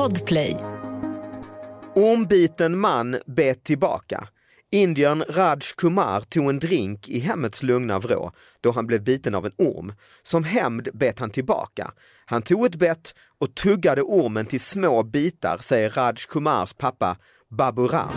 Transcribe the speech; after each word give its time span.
Podplay. 0.00 0.56
Ormbiten 1.94 2.78
man 2.78 3.16
bet 3.26 3.64
tillbaka. 3.64 4.28
Indien 4.72 5.24
Raj 5.28 5.58
Kumar 5.76 6.20
tog 6.20 6.48
en 6.48 6.58
drink 6.58 7.08
i 7.08 7.18
hemmets 7.18 7.62
lugna 7.62 7.98
vrå 7.98 8.32
då 8.60 8.72
han 8.72 8.86
blev 8.86 9.04
biten 9.04 9.34
av 9.34 9.46
en 9.46 9.52
orm. 9.58 9.92
Som 10.22 10.44
hämnd 10.44 10.88
bet 10.94 11.18
han 11.18 11.30
tillbaka. 11.30 11.90
Han 12.26 12.42
tog 12.42 12.66
ett 12.66 12.76
bett 12.76 13.14
och 13.38 13.54
tuggade 13.54 14.02
ormen 14.02 14.46
till 14.46 14.60
små 14.60 15.02
bitar, 15.02 15.58
säger 15.60 15.90
Raj 15.90 16.14
Kumars 16.28 16.72
pappa 16.72 17.16
Baburam. 17.48 18.12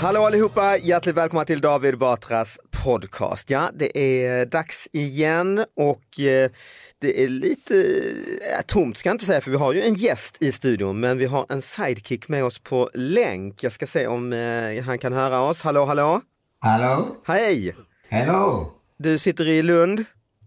Hallå 0.00 0.20
allihopa, 0.20 0.76
hjärtligt 0.76 1.16
välkomna 1.16 1.44
till 1.44 1.60
David 1.60 1.98
Batras 1.98 2.58
podcast. 2.84 3.50
Ja, 3.50 3.70
det 3.74 3.98
är 3.98 4.46
dags 4.46 4.88
igen 4.92 5.64
och 5.76 6.20
eh, 6.20 6.50
det 6.98 7.24
är 7.24 7.28
lite 7.28 7.74
eh, 7.74 8.64
tomt 8.66 8.98
ska 8.98 9.08
jag 9.08 9.14
inte 9.14 9.24
säga 9.24 9.40
för 9.40 9.50
vi 9.50 9.56
har 9.56 9.74
ju 9.74 9.82
en 9.82 9.94
gäst 9.94 10.42
i 10.42 10.52
studion 10.52 11.00
men 11.00 11.18
vi 11.18 11.26
har 11.26 11.46
en 11.48 11.62
sidekick 11.62 12.28
med 12.28 12.44
oss 12.44 12.58
på 12.58 12.90
länk. 12.94 13.62
Jag 13.62 13.72
ska 13.72 13.86
se 13.86 14.06
om 14.06 14.32
eh, 14.32 14.84
han 14.84 14.98
kan 14.98 15.12
höra 15.12 15.40
oss. 15.40 15.62
Hallå, 15.62 15.84
hallå! 15.84 16.20
Hallå? 16.60 17.06
Hej! 17.26 17.76
Hello! 18.08 18.72
Du 18.98 19.18
sitter 19.18 19.48
i 19.48 19.62
Lund. 19.62 20.04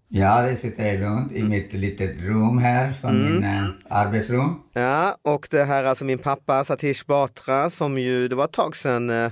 Ja, 0.07 0.41
det 0.41 0.55
sitter 0.55 0.85
jag 0.85 0.95
i 0.95 0.97
Lund 0.97 1.31
i 1.31 1.43
mitt 1.43 1.73
litet 1.73 2.21
rum 2.21 2.57
här 2.57 2.93
från 2.93 3.23
min 3.23 3.43
eh, 3.43 3.65
arbetsrum. 3.89 4.55
Ja, 4.73 5.17
och 5.21 5.47
det 5.51 5.63
här 5.63 5.83
är 5.83 5.87
alltså 5.87 6.05
min 6.05 6.19
pappa 6.19 6.63
Satish 6.63 7.05
Batra 7.05 7.69
som 7.69 7.97
ju, 7.97 8.27
det 8.27 8.35
var 8.35 8.45
ett 8.45 8.51
tag 8.51 8.75
sedan 8.75 9.31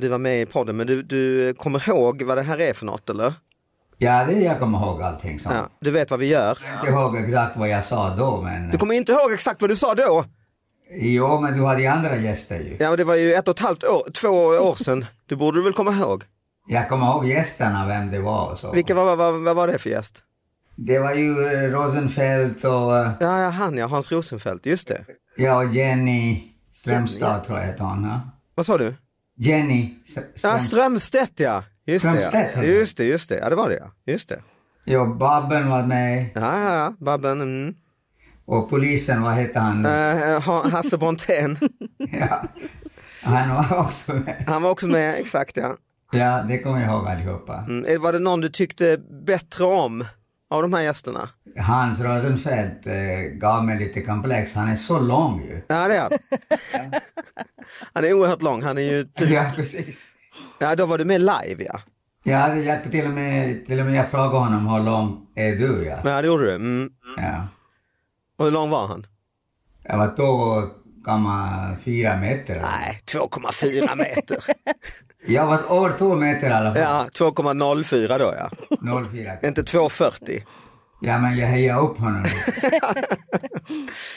du 0.00 0.08
var 0.08 0.18
med 0.18 0.40
i 0.42 0.46
podden 0.46 0.76
men 0.76 0.86
du, 0.86 1.02
du 1.02 1.54
kommer 1.54 1.88
ihåg 1.88 2.22
vad 2.22 2.38
det 2.38 2.42
här 2.42 2.58
är 2.60 2.74
för 2.74 2.86
något 2.86 3.10
eller? 3.10 3.34
Ja, 3.98 4.24
det 4.24 4.32
jag 4.32 4.58
kommer 4.58 4.78
ihåg 4.78 5.02
allting 5.02 5.40
sånt. 5.40 5.54
Ja, 5.54 5.68
du 5.80 5.90
vet 5.90 6.10
vad 6.10 6.20
vi 6.20 6.26
gör? 6.28 6.58
Jag 6.84 6.94
kommer 6.94 7.12
inte 7.12 7.16
ihåg 7.16 7.16
exakt 7.24 7.56
vad 7.56 7.68
jag 7.68 7.84
sa 7.84 8.14
då, 8.16 8.42
men... 8.42 8.70
Du 8.70 8.78
kommer 8.78 8.94
inte 8.94 9.12
ihåg 9.12 9.32
exakt 9.32 9.60
vad 9.60 9.70
du 9.70 9.76
sa 9.76 9.94
då? 9.94 10.24
Jo, 10.90 11.40
men 11.40 11.58
du 11.58 11.64
hade 11.64 11.80
ju 11.82 11.86
andra 11.86 12.16
gäster 12.16 12.58
ju. 12.60 12.76
Ja, 12.80 12.88
men 12.88 12.98
det 12.98 13.04
var 13.04 13.14
ju 13.14 13.32
ett 13.32 13.48
och 13.48 13.54
ett 13.54 13.60
halvt 13.60 13.84
år, 13.84 14.10
två 14.10 14.28
år 14.46 14.74
sedan. 14.74 15.04
Det 15.28 15.36
borde 15.36 15.58
du 15.58 15.64
väl 15.64 15.72
komma 15.72 15.92
ihåg? 15.92 16.24
Jag 16.68 16.88
kommer 16.88 17.06
ihåg 17.06 17.26
gästerna, 17.26 17.86
vem 17.86 18.10
det 18.10 18.18
var 18.20 18.52
och 18.52 18.58
så. 18.58 18.72
Vilka, 18.72 18.94
vad, 18.94 19.18
vad, 19.18 19.34
vad 19.44 19.56
var 19.56 19.66
det 19.68 19.78
för 19.78 19.90
gäst? 19.90 20.22
Det 20.76 20.98
var 20.98 21.14
ju 21.14 21.46
eh, 21.46 21.70
Rosenfeldt 21.70 22.64
och, 22.64 22.98
eh, 22.98 23.10
Ja, 23.20 23.40
ja, 23.42 23.48
han 23.48 23.76
ja, 23.78 23.86
Hans 23.86 24.12
Rosenfeldt, 24.12 24.66
just 24.66 24.88
det. 24.88 25.04
ja, 25.36 25.56
och 25.56 25.74
Jenny 25.74 26.42
Strömstad 26.74 27.28
Jenny, 27.32 27.44
tror 27.46 27.58
jag 27.58 27.66
hette 27.66 27.82
hon. 27.82 28.04
Ja? 28.04 28.20
Vad 28.54 28.66
sa 28.66 28.78
du? 28.78 28.94
Jenny 29.38 29.94
Ja, 30.16 30.22
Ström... 30.34 30.58
Strömstedt 30.60 31.40
ja. 31.40 31.64
Just 31.86 32.04
det, 32.04 32.18
Strömstedt 32.18 32.50
ja. 32.54 32.60
det. 32.60 32.66
just 32.66 32.96
det, 32.96 33.04
just 33.04 33.28
det. 33.28 33.34
Ja, 33.38 33.48
det 33.48 33.56
var 33.56 33.68
det 33.68 33.74
ja. 33.76 34.12
Just 34.12 34.28
det. 34.28 34.40
Ja, 34.84 35.04
Babben 35.06 35.68
var 35.68 35.82
med. 35.82 36.26
Ja, 36.34 36.40
ja, 36.62 36.74
ja. 36.74 36.94
Babben. 36.98 37.40
Mm. 37.40 37.74
Och 38.44 38.70
polisen, 38.70 39.22
vad 39.22 39.32
hette 39.32 39.58
han? 39.58 39.86
Uh, 39.86 40.40
Ha- 40.40 40.68
Hasse 40.68 40.98
Brontén. 40.98 41.58
Ja. 42.12 42.42
Han 43.22 43.48
var 43.54 43.78
också 43.78 44.12
med. 44.14 44.44
Han 44.46 44.62
var 44.62 44.70
också 44.70 44.86
med, 44.86 45.14
exakt 45.20 45.56
ja. 45.56 45.76
Ja, 46.12 46.42
det 46.48 46.58
kommer 46.58 46.80
jag 46.80 46.90
ihåg 46.90 47.06
allihopa. 47.08 47.64
Mm. 47.68 47.84
Eh, 47.84 47.98
Var 48.00 48.12
det 48.12 48.18
någon 48.18 48.40
du 48.40 48.48
tyckte 48.48 48.98
bättre 49.26 49.64
om 49.64 50.04
av 50.50 50.62
de 50.62 50.72
här 50.72 50.82
gästerna? 50.82 51.28
Hans 51.58 52.00
Rosenfeldt 52.00 52.86
eh, 52.86 52.94
gav 53.32 53.64
mig 53.64 53.78
lite 53.78 54.00
komplex. 54.00 54.54
Han 54.54 54.68
är 54.68 54.76
så 54.76 54.98
lång 54.98 55.42
ju. 55.42 55.62
Ja, 55.68 55.88
det 55.88 55.96
är 55.96 56.00
han. 56.00 56.10
Han 57.92 58.04
är 58.04 58.12
oerhört 58.12 58.42
lång. 58.42 58.62
Han 58.62 58.78
är 58.78 58.82
ju 58.82 59.04
typ... 59.04 59.30
Ja, 59.30 59.52
precis. 59.56 59.96
Ja, 60.58 60.74
då 60.74 60.86
var 60.86 60.98
du 60.98 61.04
med 61.04 61.20
live 61.20 61.64
ja. 61.64 61.80
Ja, 62.24 62.54
jag 62.54 62.90
till 62.90 63.06
och 63.06 63.12
med, 63.12 63.66
till 63.66 63.80
och 63.80 63.86
med 63.86 63.94
jag 63.94 64.10
frågade 64.10 64.38
honom 64.38 64.66
hur 64.66 64.80
lång 64.80 65.26
är 65.34 65.56
du? 65.56 65.84
Ja. 65.84 65.98
Ja, 66.04 66.20
det 66.22 66.26
gjorde 66.26 66.44
du. 66.44 66.54
Mm. 66.54 66.90
ja. 67.16 67.46
Och 68.36 68.44
hur 68.44 68.52
lång 68.52 68.70
var 68.70 68.86
han? 68.86 69.06
Jag 69.82 69.98
var 69.98 70.06
2,4 70.06 72.20
meter. 72.20 72.60
Nej, 72.60 73.00
2,4 73.06 73.96
meter. 73.96 74.38
Jag 75.26 75.46
var 75.46 75.86
över 75.86 75.98
2 75.98 76.16
meter 76.16 76.50
i 76.50 76.52
alla 76.52 76.74
fall. 76.74 76.82
Ja, 76.82 77.06
2,04 77.18 78.18
då 78.18 78.34
ja. 78.38 78.50
0,4. 78.70 79.46
Inte 79.46 79.62
2,40. 79.62 80.42
Ja, 81.00 81.18
men 81.18 81.38
jag 81.38 81.46
hejade 81.46 81.80
upp 81.80 81.98
honom. 81.98 82.24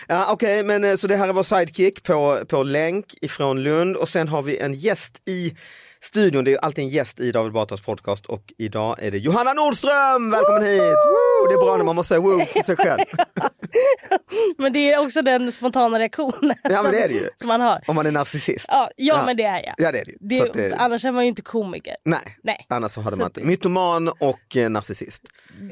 Ja, 0.07 0.27
Okej, 0.31 0.63
men 0.63 0.83
eh, 0.83 0.95
så 0.95 1.07
det 1.07 1.15
här 1.15 1.27
är 1.29 1.33
vår 1.33 1.43
sidekick 1.43 2.03
på, 2.03 2.39
på 2.47 2.63
länk 2.63 3.05
ifrån 3.21 3.63
Lund 3.63 3.95
och 3.95 4.09
sen 4.09 4.27
har 4.27 4.41
vi 4.41 4.57
en 4.57 4.73
gäst 4.73 5.21
i 5.25 5.55
studion. 6.03 6.43
Det 6.43 6.53
är 6.53 6.57
alltid 6.57 6.83
en 6.83 6.89
gäst 6.89 7.19
i 7.19 7.31
David 7.31 7.53
Batras 7.53 7.81
podcast 7.81 8.25
och 8.25 8.53
idag 8.57 8.95
är 8.99 9.11
det 9.11 9.17
Johanna 9.17 9.53
Nordström! 9.53 10.31
Välkommen 10.31 10.63
hit! 10.63 10.81
Woo! 10.81 11.47
Det 11.47 11.53
är 11.53 11.65
bra 11.65 11.77
när 11.77 11.85
man 11.85 11.95
måste 11.95 12.07
säga 12.09 12.19
woo 12.21 12.45
för 12.45 12.63
sig 12.63 12.75
själv. 12.75 12.99
Men 14.57 14.73
det 14.73 14.91
är 14.93 14.99
också 15.05 15.21
den 15.21 15.51
spontana 15.51 15.99
reaktionen 15.99 16.53
Ja, 16.63 16.83
men 16.83 16.91
det 16.91 17.03
är 17.03 17.07
det 17.07 17.13
ju. 17.13 17.29
som 17.35 17.47
man 17.47 17.61
har. 17.61 17.83
Om 17.87 17.95
man 17.95 18.05
är 18.05 18.11
narcissist. 18.11 18.65
Ja, 18.67 18.89
ja, 18.95 19.23
men 19.25 19.37
det 19.37 19.43
är 19.43 19.63
jag. 19.65 19.73
Ja, 19.77 19.91
det 19.91 19.99
är 19.99 20.05
det. 20.05 20.13
Det, 20.19 20.53
det- 20.53 20.75
Annars 20.75 21.05
är 21.05 21.11
man 21.11 21.23
ju 21.23 21.29
inte 21.29 21.41
komiker. 21.41 21.95
Nej, 22.05 22.37
Nej. 22.43 22.65
annars 22.69 22.91
så 22.91 23.01
hade 23.01 23.15
Så 23.15 23.19
man 23.19 23.27
inte. 23.27 23.39
det- 23.41 23.47
Mytoman 23.47 24.07
och 24.07 24.55
eh, 24.57 24.69
narcissist. 24.69 25.23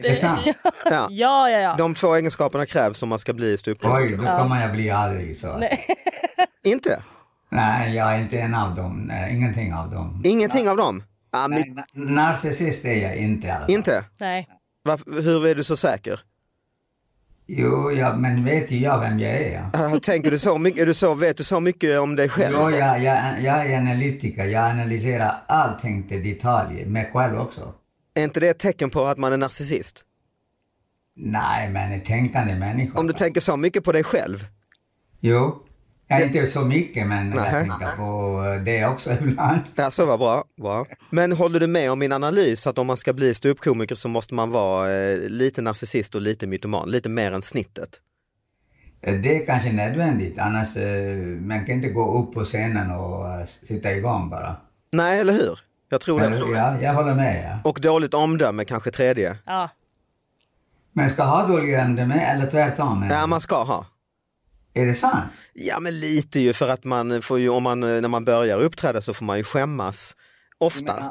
Det 0.01 0.23
är. 0.23 0.53
Ja. 0.85 1.07
Ja, 1.09 1.49
ja, 1.49 1.59
ja. 1.59 1.75
De 1.77 1.95
två 1.95 2.15
egenskaperna 2.15 2.65
krävs 2.65 3.03
om 3.03 3.09
man 3.09 3.19
ska 3.19 3.33
bli 3.33 3.51
Oj, 3.53 3.57
ståuppkomiker. 3.57 4.17
då 4.17 4.23
kommer 4.37 4.61
jag 4.61 4.71
bli 4.71 4.89
aldrig 4.89 5.37
så. 5.37 5.57
Nej. 5.57 5.85
Inte? 6.63 7.01
Jag 7.95 8.13
är 8.15 8.19
inte 8.19 8.39
en 8.39 8.55
av 8.55 8.75
dem. 8.75 9.03
Nej, 9.07 9.35
ingenting 9.35 9.73
av 9.73 9.91
dem. 9.91 10.21
Ingenting 10.25 10.69
av 10.69 10.77
dem? 10.77 11.03
Ja, 11.31 11.47
Nej, 11.47 11.63
na- 11.75 11.85
Narcissist 12.11 12.85
är 12.85 13.01
jag 13.03 13.15
inte 13.17 13.47
fall. 13.47 13.71
inte? 13.71 14.05
Nej. 14.19 14.47
Varför, 14.83 15.21
hur 15.21 15.47
är 15.47 15.55
du 15.55 15.63
så 15.63 15.77
säker? 15.77 16.19
Jo, 17.49 17.91
ja, 17.91 18.15
men 18.15 18.45
vet 18.45 18.71
ju 18.71 18.77
jag 18.79 18.99
vem 18.99 19.19
jag 19.19 19.31
är? 19.31 19.69
Ja. 19.73 19.85
Äh, 19.93 19.99
Tänker 19.99 20.31
du 20.31 20.39
så 20.39 20.57
mycket, 20.57 20.81
är 20.81 20.85
du 20.85 20.93
så, 20.93 21.13
vet 21.15 21.37
du 21.37 21.43
så 21.43 21.59
mycket 21.59 21.99
om 21.99 22.15
dig 22.15 22.29
själv? 22.29 22.55
Jo, 22.59 22.69
jag, 22.71 23.03
jag, 23.03 23.41
jag 23.41 23.65
är 23.71 23.77
analytiker. 23.77 24.45
Jag 24.45 24.63
analyserar 24.71 25.43
allting 25.47 26.03
till 26.07 26.23
detalj. 26.23 26.85
Mig 26.85 27.09
själv 27.13 27.39
också. 27.39 27.73
Är 28.13 28.23
inte 28.23 28.39
det 28.39 28.47
ett 28.49 28.59
tecken 28.59 28.89
på 28.89 29.05
att 29.05 29.17
man 29.17 29.33
är 29.33 29.37
narcissist? 29.37 30.03
Nej, 31.15 31.69
men 31.69 31.91
en 31.91 32.01
tänkande 32.01 32.55
människa. 32.55 32.99
Om 32.99 33.07
du 33.07 33.13
tänker 33.13 33.41
så 33.41 33.57
mycket 33.57 33.83
på 33.83 33.91
dig 33.91 34.03
själv? 34.03 34.45
Jo. 35.19 35.63
Jag 36.07 36.21
är 36.21 36.25
inte 36.25 36.47
så 36.47 36.61
mycket, 36.61 37.07
men 37.07 37.29
Nej. 37.29 37.39
jag 37.39 37.49
tänker 37.51 37.95
på 37.97 38.43
det 38.65 38.85
också 38.85 39.13
ibland. 39.21 39.61
Ja, 39.75 39.91
så 39.91 40.05
var 40.05 40.17
bra, 40.17 40.43
bra. 40.61 40.85
Men 41.09 41.31
håller 41.31 41.59
du 41.59 41.67
med 41.67 41.91
om 41.91 41.99
min 41.99 42.11
analys 42.11 42.67
att 42.67 42.77
om 42.77 42.87
man 42.87 42.97
ska 42.97 43.13
bli 43.13 43.33
ståuppkomiker 43.33 43.95
så 43.95 44.07
måste 44.07 44.33
man 44.33 44.51
vara 44.51 44.93
eh, 44.93 45.19
lite 45.29 45.61
narcissist 45.61 46.15
och 46.15 46.21
lite 46.21 46.47
mytoman, 46.47 46.91
lite 46.91 47.09
mer 47.09 47.31
än 47.31 47.41
snittet? 47.41 47.89
Det 49.01 49.37
är 49.37 49.45
kanske 49.45 49.71
nödvändigt, 49.71 50.39
annars 50.39 50.77
eh, 50.77 51.17
man 51.41 51.65
kan 51.65 51.75
inte 51.75 51.89
gå 51.89 52.19
upp 52.19 52.33
på 52.33 52.43
scenen 52.43 52.91
och 52.91 53.29
eh, 53.29 53.45
sitta 53.45 53.91
igång 53.91 54.29
bara. 54.29 54.55
Nej, 54.91 55.19
eller 55.19 55.33
hur? 55.33 55.59
Jag 55.89 56.01
tror 56.01 56.19
det. 56.19 56.57
Ja, 56.57 56.81
jag 56.81 56.93
håller 56.93 57.15
med. 57.15 57.45
Ja. 57.63 57.69
Och 57.69 57.79
dåligt 57.81 58.13
omdöme 58.13 58.65
kanske 58.65 58.91
tredje. 58.91 59.37
Ja. 59.45 59.69
Men 60.93 61.09
ska 61.09 61.23
ha 61.23 61.47
dåliga 61.47 61.85
omdöme 61.85 62.19
eller 62.19 62.51
tvärtom? 62.51 63.07
Ja, 63.11 63.27
man 63.27 63.41
ska 63.41 63.63
ha. 63.63 63.85
Är 64.77 64.85
det 64.85 64.93
sant? 64.93 65.25
Ja, 65.53 65.79
men 65.79 65.99
lite 65.99 66.39
ju 66.39 66.53
för 66.53 66.69
att 66.69 66.83
man 66.83 67.21
får 67.21 67.39
ju, 67.39 67.49
om 67.49 67.63
man, 67.63 67.83
eh, 67.83 68.01
när 68.01 68.09
man 68.09 68.25
börjar 68.25 68.59
uppträda 68.61 69.01
så 69.01 69.13
får 69.13 69.25
man 69.25 69.37
ju 69.37 69.43
skämmas 69.43 70.15
ofta 70.59 71.03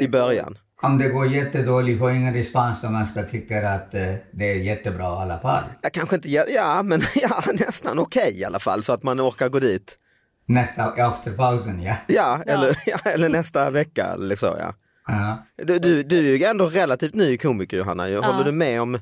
i 0.00 0.08
början. 0.08 0.58
Om 0.82 0.98
det 0.98 1.08
går 1.08 1.26
jättedåligt, 1.26 1.98
får 1.98 2.12
ingen 2.12 2.34
respons 2.34 2.80
då 2.80 2.90
man 2.90 3.06
ska 3.06 3.22
tycka 3.22 3.70
att 3.70 3.94
eh, 3.94 4.14
det 4.32 4.50
är 4.50 4.54
jättebra 4.54 5.04
i 5.04 5.22
alla 5.22 5.38
fall. 5.38 5.64
Jag 5.82 5.92
kanske 5.92 6.16
inte, 6.16 6.28
ja 6.28 6.82
men 6.84 7.00
ja, 7.14 7.42
nästan 7.52 7.98
okej 7.98 8.40
i 8.40 8.44
alla 8.44 8.58
fall 8.58 8.82
så 8.82 8.92
att 8.92 9.02
man 9.02 9.20
orkar 9.20 9.48
gå 9.48 9.58
dit. 9.60 9.98
Nästa, 10.46 11.10
efter 11.10 11.32
pausen, 11.32 11.82
ja. 11.82 11.96
Ja, 12.06 12.42
Eller, 12.46 12.76
ja, 12.86 12.98
eller 13.04 13.28
nästa 13.28 13.70
vecka 13.70 14.06
eller 14.06 14.36
så 14.36 14.56
ja. 14.58 14.74
ja. 15.06 15.44
Du, 15.64 15.78
du, 15.78 16.02
du 16.02 16.18
är 16.18 16.36
ju 16.36 16.44
ändå 16.44 16.66
relativt 16.66 17.14
ny 17.14 17.36
komiker 17.36 17.76
Johanna, 17.76 18.08
ju. 18.08 18.16
håller 18.16 18.44
du 18.44 18.52
med 18.52 18.82
om, 18.82 18.98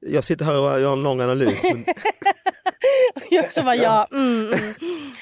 jag 0.00 0.24
sitter 0.24 0.44
här 0.44 0.60
och 0.60 0.80
gör 0.80 0.92
en 0.92 1.02
lång 1.02 1.20
analys. 1.20 1.62
Men, 1.62 1.84
Jag 3.30 3.44
också 3.44 3.62
bara, 3.62 3.76
ja. 3.76 4.08
Mm, 4.12 4.46
mm. 4.46 4.74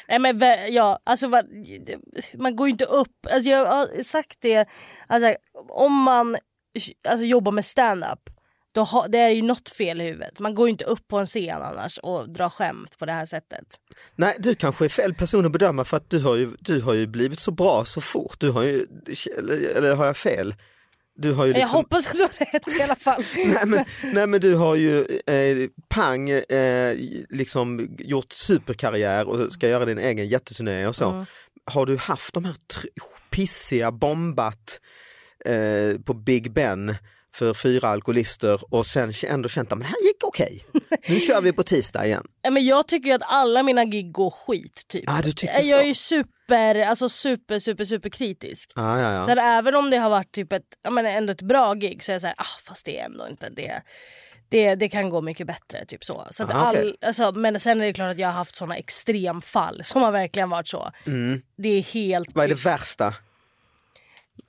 Nej, 0.09 0.19
men, 0.19 0.73
ja, 0.73 0.99
alltså, 1.05 1.29
man 2.39 2.57
går 2.57 2.67
ju 2.67 2.73
inte 2.73 2.85
upp. 2.85 3.27
Alltså, 3.31 3.51
jag 3.51 3.67
har 3.67 4.03
sagt 4.03 4.39
det, 4.41 4.69
alltså, 5.07 5.35
om 5.69 6.03
man 6.03 6.37
alltså, 7.09 7.25
jobbar 7.25 7.53
med 7.53 7.65
stand-up 7.65 8.31
då 8.75 8.83
har, 8.83 9.09
det 9.09 9.19
är 9.19 9.29
ju 9.29 9.43
något 9.43 9.69
fel 9.69 10.01
i 10.01 10.05
huvudet. 10.05 10.41
Man 10.41 10.55
går 10.55 10.67
ju 10.67 10.71
inte 10.71 10.85
upp 10.85 11.09
på 11.09 11.19
en 11.19 11.27
scen 11.27 11.63
annars 11.63 11.99
och 11.99 12.31
drar 12.31 12.49
skämt 12.49 12.99
på 12.99 13.07
det 13.07 13.13
här 13.13 13.27
sättet. 13.27 13.67
nej, 14.17 14.37
du 14.39 14.55
kanske 14.55 14.85
är 14.85 14.89
fel 14.89 15.15
person 15.15 15.47
att 15.47 15.53
bedöma 15.53 15.85
för 15.85 15.97
att 15.97 16.11
du 16.11 16.21
har 16.21 16.37
ju, 16.37 16.57
du 16.61 16.81
har 16.81 16.95
ju 16.95 17.07
blivit 17.07 17.41
så 17.41 17.51
bra 17.51 17.85
så 17.85 18.01
fort. 18.01 18.41
Du 18.41 18.51
har 18.51 18.63
ju, 18.63 18.87
eller, 19.39 19.77
eller 19.77 19.97
har 19.97 20.07
jag 20.07 20.17
fel? 20.17 20.55
Du 21.17 21.33
har 21.33 21.45
ju 21.45 21.51
Jag 21.51 21.59
liksom, 21.59 21.77
hoppas 21.77 22.07
att 22.07 22.13
du 22.13 22.23
har 22.23 22.53
rätt 22.53 22.81
i 22.81 22.83
alla 22.83 22.97
fall. 22.97 23.25
nej, 23.47 23.67
men, 23.67 23.85
nej 24.15 24.27
men 24.27 24.41
du 24.41 24.57
har 24.57 24.75
ju 24.75 24.99
eh, 25.27 25.69
pang 25.89 26.31
eh, 26.31 26.97
liksom 27.31 27.97
gjort 27.99 28.33
superkarriär 28.33 29.29
och 29.29 29.53
ska 29.53 29.69
göra 29.69 29.85
din 29.85 29.99
egen 29.99 30.29
jätteturné 30.29 30.87
och 30.87 30.97
så. 30.97 31.27
Har 31.71 31.87
du 31.87 31.97
haft 31.97 32.35
de 32.35 32.45
här 32.45 32.55
pissiga, 33.31 33.93
bombat 33.93 34.81
eh, 35.45 36.01
på 36.05 36.15
Big 36.15 36.53
Ben 36.53 36.97
för 37.35 37.55
fyra 37.55 37.89
alkoholister 37.89 38.75
och 38.75 38.87
sen 38.87 39.13
ändå 39.27 39.49
känt 39.49 39.73
att 39.73 39.79
det 39.79 39.85
här 39.85 40.03
gick 40.07 40.25
okej. 40.25 40.65
Nu 41.09 41.21
kör 41.21 41.41
vi 41.41 41.53
på 41.53 41.63
tisdag 41.63 42.07
igen. 42.07 42.27
Men 42.51 42.65
jag 42.65 42.89
tycker 42.89 43.09
ju 43.09 43.15
att 43.15 43.23
alla 43.25 43.63
mina 43.63 43.85
gig 43.85 44.13
går 44.13 44.31
skit 44.31 44.85
typ. 44.89 45.05
Ah, 45.07 45.21
du 45.23 45.33
tycker 45.33 45.55
jag 45.55 45.65
så? 45.65 45.75
är 45.75 45.85
ju 45.85 45.95
super, 45.95 46.34
alltså 46.53 47.09
super, 47.09 47.59
super, 47.59 47.85
super 47.85 48.11
kritisk. 48.11 48.73
Ja, 48.75 49.01
ja, 49.01 49.13
ja. 49.13 49.25
Så 49.25 49.31
även 49.31 49.75
om 49.75 49.91
det 49.91 49.97
har 49.97 50.11
varit 50.11 50.33
typ 50.33 50.53
ett, 50.53 50.63
ja, 50.83 50.91
men 50.91 51.07
ändå 51.07 51.33
ett 51.33 51.43
bra 51.43 51.75
gig 51.75 52.05
så 52.05 52.13
är 52.13 52.15
jag 52.15 52.21
såhär, 52.21 52.35
ah, 52.39 52.61
fast 52.65 52.85
det 52.85 53.01
är 53.01 53.05
ändå 53.05 53.29
inte 53.29 53.49
det. 53.49 53.83
Det, 54.49 54.75
det 54.75 54.89
kan 54.89 55.09
gå 55.09 55.21
mycket 55.21 55.47
bättre. 55.47 55.85
Typ 55.85 56.05
så. 56.05 56.27
Så 56.31 56.43
Ah, 56.45 56.47
okej. 56.71 56.81
all, 56.81 56.97
alltså, 57.07 57.33
men 57.33 57.61
sen 57.61 57.81
är 57.81 57.85
det 57.85 57.93
klart 57.93 58.11
att 58.11 58.19
jag 58.19 58.29
har 58.29 58.33
haft 58.35 58.57
såna 58.57 58.77
extremfall 58.77 59.85
som 59.85 60.03
har 60.03 60.13
verkligen 60.13 60.51
varit 60.51 60.69
så. 60.69 60.91
Det 61.57 61.69
är 61.69 61.83
helt... 61.83 62.29
Mm. 62.29 62.33
Vad 62.35 62.45
är 62.45 62.49
det 62.49 62.65
värsta? 62.65 63.15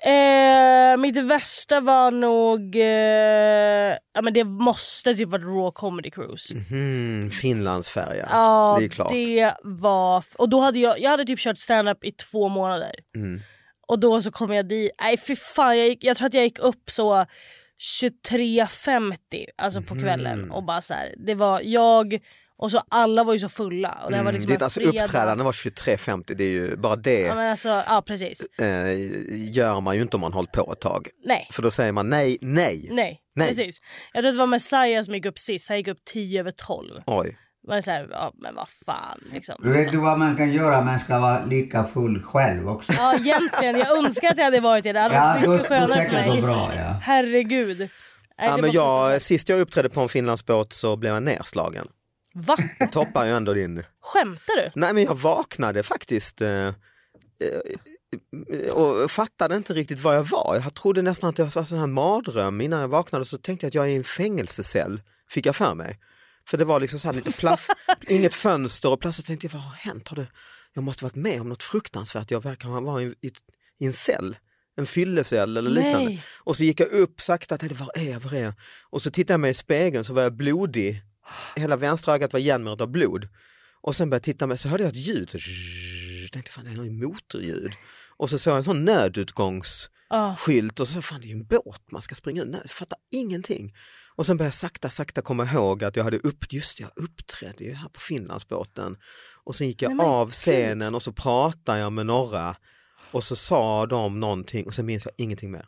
Eh, 0.05 0.97
mitt 0.97 1.17
värsta 1.17 1.79
var 1.79 2.11
nog... 2.11 2.75
Eh, 2.75 3.97
ja, 4.13 4.21
men 4.23 4.33
det 4.33 4.43
måste 4.43 5.15
typ 5.15 5.29
varit 5.29 5.43
Raw 5.45 5.71
Comedy 5.75 6.11
Cruise. 6.11 6.55
Mm, 6.71 7.29
Finlandsfärja, 7.29 8.27
Ja, 8.31 8.77
det 8.79 8.85
är 8.85 8.89
klart. 8.89 9.09
det 9.11 9.55
var... 9.63 10.23
Och 10.37 10.49
då 10.49 10.59
hade 10.59 10.79
jag, 10.79 10.99
jag 10.99 11.09
hade 11.09 11.25
typ 11.25 11.39
kört 11.39 11.57
stand-up 11.57 12.03
i 12.03 12.11
två 12.11 12.49
månader. 12.49 12.91
Mm. 13.15 13.41
Och 13.87 13.99
då 13.99 14.21
så 14.21 14.31
kom 14.31 14.53
jag 14.53 14.67
dit, 14.67 14.91
nej 15.01 15.17
fy 15.17 15.35
fan 15.35 15.77
jag, 15.77 15.87
gick, 15.87 16.03
jag 16.03 16.17
tror 16.17 16.25
att 16.27 16.33
jag 16.33 16.43
gick 16.43 16.59
upp 16.59 16.89
så 16.89 17.25
23.50 18.29 19.17
alltså 19.57 19.81
på 19.81 19.95
kvällen 19.95 20.39
Mm. 20.39 20.51
och 20.51 20.63
bara 20.63 20.81
så 20.81 20.93
här, 20.93 21.13
det 21.17 21.35
var 21.35 21.61
jag 21.63 22.19
och 22.57 22.71
så 22.71 22.81
alla 22.89 23.23
var 23.23 23.33
ju 23.33 23.39
så 23.39 23.49
fulla. 23.49 24.01
Och 24.05 24.11
det 24.11 24.23
var 24.23 24.31
liksom 24.31 24.51
Ditt 24.51 24.61
alltså 24.61 24.79
fredag. 24.79 25.03
uppträdande 25.03 25.43
var 25.43 25.51
23.50, 25.51 26.33
det 26.35 26.43
är 26.43 26.49
ju 26.49 26.75
bara 26.75 26.95
det 26.95 27.19
Ja, 27.21 27.35
men 27.35 27.51
alltså, 27.51 27.69
ja 27.87 28.03
precis. 28.07 28.41
eh, 28.59 28.93
gör 29.55 29.81
man 29.81 29.95
ju 29.95 30.01
inte 30.01 30.17
om 30.17 30.21
man 30.21 30.33
hållit 30.33 30.51
på 30.51 30.71
ett 30.71 30.79
tag. 30.81 31.07
Nej. 31.25 31.47
För 31.51 31.63
då 31.63 31.71
säger 31.71 31.91
man 31.91 32.09
nej, 32.09 32.37
nej. 32.41 32.87
Nej, 32.91 33.19
Nej. 33.35 33.47
precis. 33.47 33.77
Jag 34.13 34.21
tror 34.23 34.29
att 34.29 34.35
det 34.35 34.39
var 34.39 34.47
Messiah 34.47 35.03
som 35.03 35.15
gick 35.15 35.25
upp 35.25 35.39
sist, 35.39 35.69
han 35.69 35.77
gick 35.77 35.87
upp 35.87 36.05
10 36.13 36.39
över 36.39 36.51
12. 36.51 37.01
Oj. 37.05 37.37
Man 37.67 37.77
är 37.77 37.81
så 37.81 37.91
här, 37.91 38.07
ja 38.11 38.31
men 38.41 38.55
vad 38.55 38.69
fan 38.85 39.19
liksom. 39.33 39.55
Vet 39.63 39.91
du 39.91 39.97
vad 39.97 40.19
man 40.19 40.37
kan 40.37 40.51
göra? 40.53 40.81
Man 40.81 40.99
ska 40.99 41.19
vara 41.19 41.45
lika 41.45 41.83
full 41.93 42.21
själv 42.23 42.69
också. 42.69 42.91
Ja 42.97 43.13
egentligen, 43.19 43.77
jag 43.79 43.97
önskar 43.97 44.27
att 44.29 44.37
jag 44.37 44.45
hade 44.45 44.59
varit 44.59 44.83
det. 44.83 44.93
Det 44.93 44.99
hade 44.99 45.15
Ja, 45.15 45.21
varit 45.27 45.43
då 45.45 45.49
mycket 45.51 45.65
skulle 45.65 45.79
skönare 45.87 46.09
för 46.25 46.31
mig. 46.31 46.41
bra. 46.41 46.71
Ja. 46.77 46.95
Herregud. 47.01 47.77
Nej, 47.79 47.89
Ja, 48.37 48.57
men 48.57 48.71
jag, 48.71 49.21
sist 49.21 49.49
jag 49.49 49.59
uppträdde 49.59 49.89
på 49.89 50.01
en 50.01 50.09
Finlandsbåt 50.09 50.73
så 50.73 50.95
blev 50.97 51.13
jag 51.13 51.23
nerslagen. 51.23 51.87
Va? 52.37 52.57
Toppar 52.91 53.25
ju 53.25 53.31
ändå 53.31 53.53
din... 53.53 53.83
Skämtar 54.01 54.55
du? 54.55 54.71
Nej 54.75 54.93
men 54.93 55.03
jag 55.03 55.15
vaknade 55.15 55.83
faktiskt 55.83 56.41
eh, 56.41 56.67
eh, 56.67 56.73
och 58.71 59.11
fattade 59.11 59.57
inte 59.57 59.73
riktigt 59.73 59.99
vad 59.99 60.15
jag 60.15 60.23
var. 60.23 60.61
Jag 60.63 60.73
trodde 60.73 61.01
nästan 61.01 61.29
att 61.29 61.37
jag 61.37 61.45
var 61.45 61.63
sån 61.63 61.79
här 61.79 61.87
mardröm. 61.87 62.61
Innan 62.61 62.79
jag 62.79 62.87
vaknade 62.87 63.25
så 63.25 63.37
tänkte 63.37 63.65
jag 63.65 63.69
att 63.69 63.75
jag 63.75 63.85
är 63.85 63.89
i 63.89 63.95
en 63.95 64.03
fängelsecell, 64.03 65.01
fick 65.29 65.45
jag 65.45 65.55
för 65.55 65.73
mig. 65.75 65.99
För 66.47 66.57
det 66.57 66.65
var 66.65 66.79
liksom 66.79 66.99
så 66.99 67.07
här 67.07 67.15
lite 67.15 67.31
plast, 67.31 67.69
inget 68.07 68.35
fönster 68.35 68.91
och 68.91 68.99
plötsligt 68.99 69.27
tänkte 69.27 69.47
jag 69.47 69.51
vad 69.51 69.61
har 69.61 69.75
hänt? 69.75 70.07
Har 70.07 70.15
det, 70.15 70.27
jag 70.73 70.83
måste 70.83 71.03
varit 71.03 71.15
med 71.15 71.41
om 71.41 71.49
något 71.49 71.63
fruktansvärt, 71.63 72.31
jag 72.31 72.43
verkar 72.43 72.69
vara 72.69 73.01
i, 73.01 73.05
i, 73.05 73.31
i 73.79 73.85
en 73.85 73.93
cell. 73.93 74.37
En 74.77 74.85
fyllecell 74.85 75.57
eller 75.57 75.69
liknande. 75.69 76.05
Nej. 76.05 76.23
Och 76.39 76.55
så 76.55 76.63
gick 76.63 76.79
jag 76.79 76.91
upp 76.91 77.21
sakta, 77.21 77.57
tänkte 77.57 77.79
var 77.79 77.91
är 77.95 78.11
jag, 78.11 78.19
var 78.19 78.33
är 78.33 78.43
jag? 78.43 78.53
Och 78.89 79.01
så 79.01 79.11
tittade 79.11 79.33
jag 79.33 79.39
mig 79.39 79.51
i 79.51 79.53
spegeln 79.53 80.05
så 80.05 80.13
var 80.13 80.21
jag 80.21 80.33
blodig. 80.33 81.01
Hela 81.55 81.77
vänstra 81.77 82.13
ögat 82.13 82.33
var 82.33 82.39
igenmärkt 82.39 82.81
av 82.81 82.87
blod. 82.87 83.27
Och 83.81 83.95
sen 83.95 84.09
började 84.09 84.29
jag 84.29 84.35
titta 84.35 84.47
mig 84.47 84.57
så 84.57 84.69
hörde 84.69 84.83
jag 84.83 84.91
ett 84.91 85.07
ljud. 85.07 85.29
Så 85.29 85.37
jag 86.21 86.31
tänkte 86.31 86.51
fan 86.51 86.65
det 86.65 86.71
är 86.71 86.75
något 86.75 86.91
motorljud. 87.09 87.71
Och 88.17 88.29
så 88.29 88.37
såg 88.37 88.51
jag 88.51 88.57
en 88.57 88.63
sån 88.63 88.85
nödutgångsskylt 88.85 90.79
och 90.79 90.87
så 90.87 91.01
fan 91.01 91.21
det 91.21 91.27
är 91.27 91.29
ju 91.29 91.33
en 91.33 91.45
båt 91.45 91.91
man 91.91 92.01
ska 92.01 92.15
springa 92.15 92.43
ut. 92.43 92.49
Jag 92.51 92.71
fattar 92.71 92.97
ingenting. 93.11 93.73
Och 94.15 94.25
sen 94.25 94.37
började 94.37 94.47
jag 94.47 94.53
sakta 94.53 94.89
sakta 94.89 95.21
komma 95.21 95.45
ihåg 95.45 95.83
att 95.83 95.95
jag 95.95 96.03
hade 96.03 96.17
upp, 96.17 96.53
just 96.53 96.77
det, 96.77 96.83
jag 96.83 97.03
uppträdde 97.03 97.63
ju 97.63 97.73
här 97.73 97.89
på 97.89 97.99
Finlandsbåten. 97.99 98.97
Och 99.43 99.55
sen 99.55 99.67
gick 99.67 99.81
jag 99.81 99.95
Nej, 99.95 100.05
av 100.05 100.31
scenen 100.31 100.95
och 100.95 101.03
så 101.03 101.13
pratade 101.13 101.79
jag 101.79 101.93
med 101.93 102.05
några 102.05 102.55
och 103.11 103.23
så 103.23 103.35
sa 103.35 103.85
de 103.85 104.19
någonting 104.19 104.65
och 104.65 104.73
sen 104.73 104.85
minns 104.85 105.05
jag 105.05 105.13
ingenting 105.17 105.51
mer. 105.51 105.65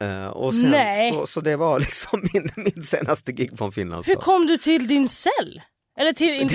Eh, 0.00 0.26
och 0.26 0.54
sen, 0.54 0.70
Nej. 0.70 1.12
så, 1.12 1.26
så 1.26 1.40
det 1.40 1.56
var 1.56 1.78
liksom 1.88 2.28
min, 2.32 2.48
min 2.56 2.82
senaste 2.82 3.32
gig 3.32 3.58
på 3.58 3.64
en 3.64 3.92
Hur 3.92 4.14
kom 4.14 4.46
du 4.46 4.58
till 4.58 4.88
din 4.88 5.08
cell? 5.08 5.62
Eller 5.98 6.12
till, 6.12 6.34
inte 6.40 6.54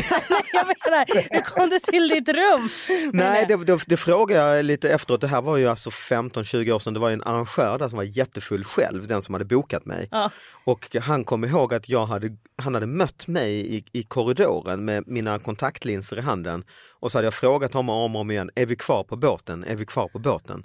jag 0.54 0.68
menar, 0.68 1.30
hur 1.32 1.42
kom 1.42 1.70
du 1.70 1.80
till 1.80 2.08
ditt 2.08 2.30
rum? 2.30 2.70
Nej, 3.14 3.46
det, 3.48 3.66
det, 3.66 3.84
det 3.88 3.98
frågade 3.98 4.56
jag 4.56 4.66
lite 4.66 4.90
efteråt. 4.90 5.22
Det 5.22 5.28
här 5.28 5.42
var 5.42 5.58
ju 5.58 5.68
alltså 5.68 5.90
15-20 5.90 6.72
år 6.72 6.80
sedan. 6.80 6.94
Det 6.94 7.00
var 7.00 7.12
en 7.12 7.24
arrangör 7.24 7.80
där 7.80 7.90
som 7.90 7.98
var 7.98 8.04
jättefull 8.04 8.64
själv, 8.64 9.08
den 9.08 9.22
som 9.22 9.34
hade 9.34 9.46
bokat 9.46 9.86
mig. 9.86 10.08
Ja. 10.12 10.32
Och 10.66 10.96
han 11.02 11.24
kom 11.24 11.44
ihåg 11.44 11.74
att 11.74 11.90
jag 11.90 12.06
hade, 12.06 12.30
han 12.62 12.74
hade 12.74 12.86
mött 12.86 13.28
mig 13.28 13.76
i, 13.76 13.86
i 13.94 14.04
korridoren 14.04 14.86
med 14.86 15.04
mina 15.08 15.40
kontaktlinser 15.40 16.18
i 16.18 16.22
handen. 16.22 16.64
Och 17.00 17.12
så 17.12 17.18
hade 17.18 17.26
jag 17.26 17.34
frågat 17.34 17.74
honom 17.74 17.90
om 17.90 18.16
och 18.16 18.22
om 18.22 18.32
igen, 18.32 18.50
är 18.56 18.66
vi 18.66 18.76
kvar 18.76 19.04
på 19.04 19.16
båten? 19.16 19.64
Är 19.64 19.76
vi 19.76 19.86
kvar 19.86 20.08
på 20.08 20.20
båten? 20.20 20.64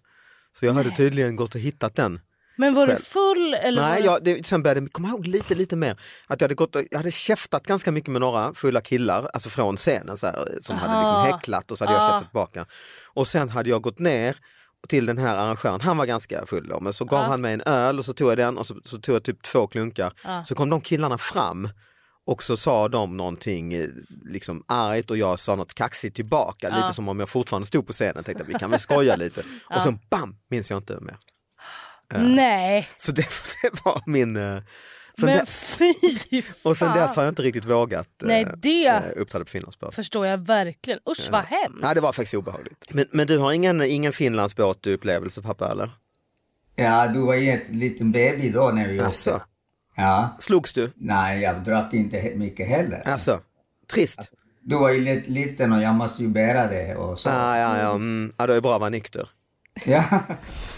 Så 0.58 0.66
jag 0.66 0.72
hade 0.72 0.90
tydligen 0.90 1.36
gått 1.36 1.54
och 1.54 1.60
hittat 1.60 1.94
den. 1.94 2.20
Men 2.58 2.74
var 2.74 2.86
Själv. 2.86 2.98
du 2.98 3.04
full? 3.04 3.54
Eller 3.54 3.82
Nej, 3.82 4.02
jag, 4.04 4.24
det, 4.24 4.46
sen 4.46 4.62
började 4.62 4.80
jag 4.80 4.92
komma 4.92 5.08
ihåg 5.08 5.26
lite, 5.26 5.54
lite 5.54 5.76
mer. 5.76 6.00
Att 6.26 6.40
jag 6.40 6.44
hade, 6.44 6.54
gått, 6.54 6.76
jag 6.90 6.98
hade 6.98 7.10
käftat 7.10 7.66
ganska 7.66 7.92
mycket 7.92 8.10
med 8.10 8.20
några 8.20 8.54
fulla 8.54 8.80
killar, 8.80 9.30
alltså 9.32 9.48
från 9.50 9.76
scenen 9.76 10.16
så 10.16 10.26
här, 10.26 10.58
som 10.60 10.76
hade 10.76 11.00
liksom 11.02 11.22
häcklat 11.36 11.70
och 11.70 11.78
så 11.78 11.84
hade 11.84 11.96
jag 11.96 12.02
Ah. 12.04 12.08
käftat 12.10 12.30
tillbaka. 12.30 12.66
Och 13.14 13.26
sen 13.26 13.48
hade 13.48 13.70
jag 13.70 13.82
gått 13.82 13.98
ner 13.98 14.36
till 14.88 15.06
den 15.06 15.18
här 15.18 15.36
arrangören, 15.36 15.80
han 15.80 15.96
var 15.96 16.06
ganska 16.06 16.46
full 16.46 16.68
då, 16.68 16.80
men 16.80 16.92
så 16.92 17.04
gav 17.04 17.20
Ah. 17.24 17.26
han 17.28 17.40
mig 17.40 17.54
en 17.54 17.60
öl 17.66 17.98
och 17.98 18.04
så 18.04 18.12
tog 18.12 18.30
jag 18.30 18.38
den 18.38 18.58
och 18.58 18.66
så, 18.66 18.76
så 18.84 18.98
tog 18.98 19.14
jag 19.14 19.22
typ 19.22 19.42
två 19.42 19.66
klunkar. 19.66 20.12
Ah. 20.24 20.44
Så 20.44 20.54
kom 20.54 20.70
de 20.70 20.80
killarna 20.80 21.18
fram 21.18 21.68
och 22.26 22.42
så 22.42 22.56
sa 22.56 22.88
de 22.88 23.16
någonting 23.16 23.74
eh, 23.74 23.86
liksom 24.24 24.64
argt 24.68 25.10
och 25.10 25.16
jag 25.16 25.38
sa 25.38 25.56
något 25.56 25.74
kaxigt 25.74 26.16
tillbaka, 26.16 26.76
lite 26.76 26.92
som 26.92 27.08
om 27.08 27.20
jag 27.20 27.28
fortfarande 27.28 27.66
stod 27.66 27.86
på 27.86 27.92
scenen 27.92 28.24
tänkte 28.24 28.42
att 28.42 28.48
vi 28.48 28.54
kan 28.54 28.70
väl 28.70 28.80
skoja 28.80 29.16
lite. 29.16 29.42
Och 29.74 29.82
sen 29.82 29.98
bam, 30.10 30.36
minns 30.50 30.70
jag 30.70 30.76
inte 30.76 30.98
mer. 31.00 31.16
Nej, 32.14 32.88
Så 32.98 33.12
det, 33.12 33.22
det 33.62 33.84
var 33.84 34.02
min... 34.06 34.36
eh, 34.36 34.58
Sen 35.20 35.26
men 35.28 35.46
fy 35.46 36.42
fan. 36.42 36.70
och 36.70 36.76
sen 36.76 36.94
dess 36.94 37.16
har 37.16 37.22
jag 37.22 37.30
inte 37.30 37.42
riktigt 37.42 37.64
vågat 37.64 38.22
eh, 38.22 38.28
Nej, 38.28 38.46
det- 38.56 38.86
eh, 38.86 39.02
uppträda 39.16 39.44
på 39.44 39.50
Finlandsbåt. 39.50 39.94
Förstår 39.94 40.26
jag 40.26 40.38
verkligen. 40.46 41.00
Usch 41.10 41.28
vad 41.30 41.44
hemskt. 41.44 41.78
Nej, 41.82 41.94
det 41.94 42.00
var 42.00 42.12
faktiskt 42.12 42.34
obehagligt. 42.34 42.84
Men, 42.90 43.06
men 43.12 43.26
du 43.26 43.38
har 43.38 43.52
ingen, 43.52 43.82
ingen 43.82 44.12
Finlandsbåt-upplevelse 44.12 45.42
pappa 45.42 45.70
eller? 45.70 45.90
ja, 46.76 47.06
du 47.08 47.20
var 47.20 47.34
ju 47.34 47.50
ett 47.50 47.70
liten 47.70 48.12
baby 48.12 48.50
då 48.50 48.70
när 48.74 48.88
vi 48.88 49.00
Alltså, 49.00 49.30
åkte. 49.30 49.44
Ja. 49.96 50.36
slogs 50.40 50.72
du? 50.72 50.90
Nej, 50.94 51.40
jag 51.40 51.64
drack 51.64 51.94
inte 51.94 52.32
mycket 52.36 52.68
heller. 52.68 53.02
Alltså, 53.08 53.40
trist? 53.92 54.30
Du 54.62 54.76
var 54.76 54.90
ju 54.90 55.00
lit- 55.00 55.28
liten 55.28 55.72
och 55.72 55.82
jag 55.82 55.94
måste 55.94 56.22
ju 56.22 56.28
bära 56.28 56.66
det 56.68 56.96
och 56.96 57.18
så. 57.18 57.28
Ah, 57.28 57.58
ja, 57.58 57.78
ja, 57.78 57.90
mm. 57.94 58.32
ja, 58.38 58.46
det 58.46 58.54
är 58.54 58.60
bra 58.60 58.74
att 58.74 58.80
vara 58.80 58.90
nykter. 58.90 59.28
Ja. 59.84 60.04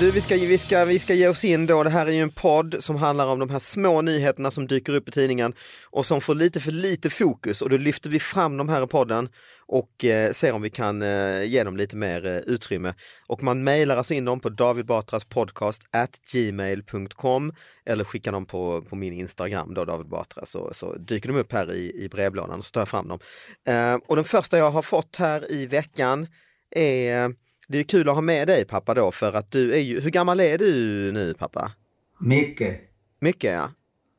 Du, 0.00 0.10
vi 0.10 0.20
ska, 0.20 0.34
vi, 0.36 0.58
ska, 0.58 0.84
vi 0.84 0.98
ska 0.98 1.14
ge 1.14 1.28
oss 1.28 1.44
in 1.44 1.66
då, 1.66 1.82
det 1.82 1.90
här 1.90 2.06
är 2.06 2.10
ju 2.10 2.20
en 2.20 2.30
podd 2.30 2.76
som 2.78 2.96
handlar 2.96 3.26
om 3.26 3.38
de 3.38 3.50
här 3.50 3.58
små 3.58 4.02
nyheterna 4.02 4.50
som 4.50 4.66
dyker 4.66 4.94
upp 4.94 5.08
i 5.08 5.12
tidningen 5.12 5.54
och 5.90 6.06
som 6.06 6.20
får 6.20 6.34
lite 6.34 6.60
för 6.60 6.72
lite 6.72 7.10
fokus 7.10 7.62
och 7.62 7.70
då 7.70 7.76
lyfter 7.76 8.10
vi 8.10 8.20
fram 8.20 8.56
de 8.56 8.68
här 8.68 8.84
i 8.84 8.86
podden 8.86 9.28
och 9.66 10.04
eh, 10.04 10.32
ser 10.32 10.52
om 10.52 10.62
vi 10.62 10.70
kan 10.70 11.02
eh, 11.02 11.44
ge 11.44 11.64
dem 11.64 11.76
lite 11.76 11.96
mer 11.96 12.26
eh, 12.26 12.36
utrymme. 12.36 12.94
Och 13.26 13.42
man 13.42 13.64
mejlar 13.64 13.96
alltså 13.96 14.14
in 14.14 14.24
dem 14.24 14.40
på 14.40 14.48
David 14.48 14.86
Batras 14.86 15.24
podcast 15.24 15.82
at 15.90 16.20
gmail.com 16.32 17.52
eller 17.86 18.04
skickar 18.04 18.32
dem 18.32 18.46
på, 18.46 18.82
på 18.82 18.96
min 18.96 19.12
Instagram 19.12 19.74
då, 19.74 19.84
David 19.84 20.08
Batra, 20.08 20.46
så, 20.46 20.70
så 20.72 20.94
dyker 20.94 21.28
de 21.28 21.38
upp 21.38 21.52
här 21.52 21.72
i, 21.72 22.04
i 22.04 22.08
brevlådan 22.08 22.58
och 22.58 22.64
så 22.64 22.70
tar 22.70 22.80
jag 22.80 22.88
fram 22.88 23.08
dem. 23.08 23.18
Eh, 23.66 23.94
och 23.94 24.16
den 24.16 24.24
första 24.24 24.58
jag 24.58 24.70
har 24.70 24.82
fått 24.82 25.16
här 25.16 25.52
i 25.52 25.66
veckan 25.66 26.26
är 26.70 27.34
det 27.68 27.78
är 27.78 27.84
kul 27.84 28.08
att 28.08 28.14
ha 28.14 28.22
med 28.22 28.48
dig 28.48 28.64
pappa 28.64 28.94
då 28.94 29.10
för 29.10 29.32
att 29.32 29.52
du 29.52 29.74
är 29.74 29.78
ju, 29.78 30.00
hur 30.00 30.10
gammal 30.10 30.40
är 30.40 30.58
du 30.58 31.12
nu 31.12 31.34
pappa? 31.34 31.72
Mycket. 32.20 32.80
Mycket 33.20 33.52
ja. 33.52 33.70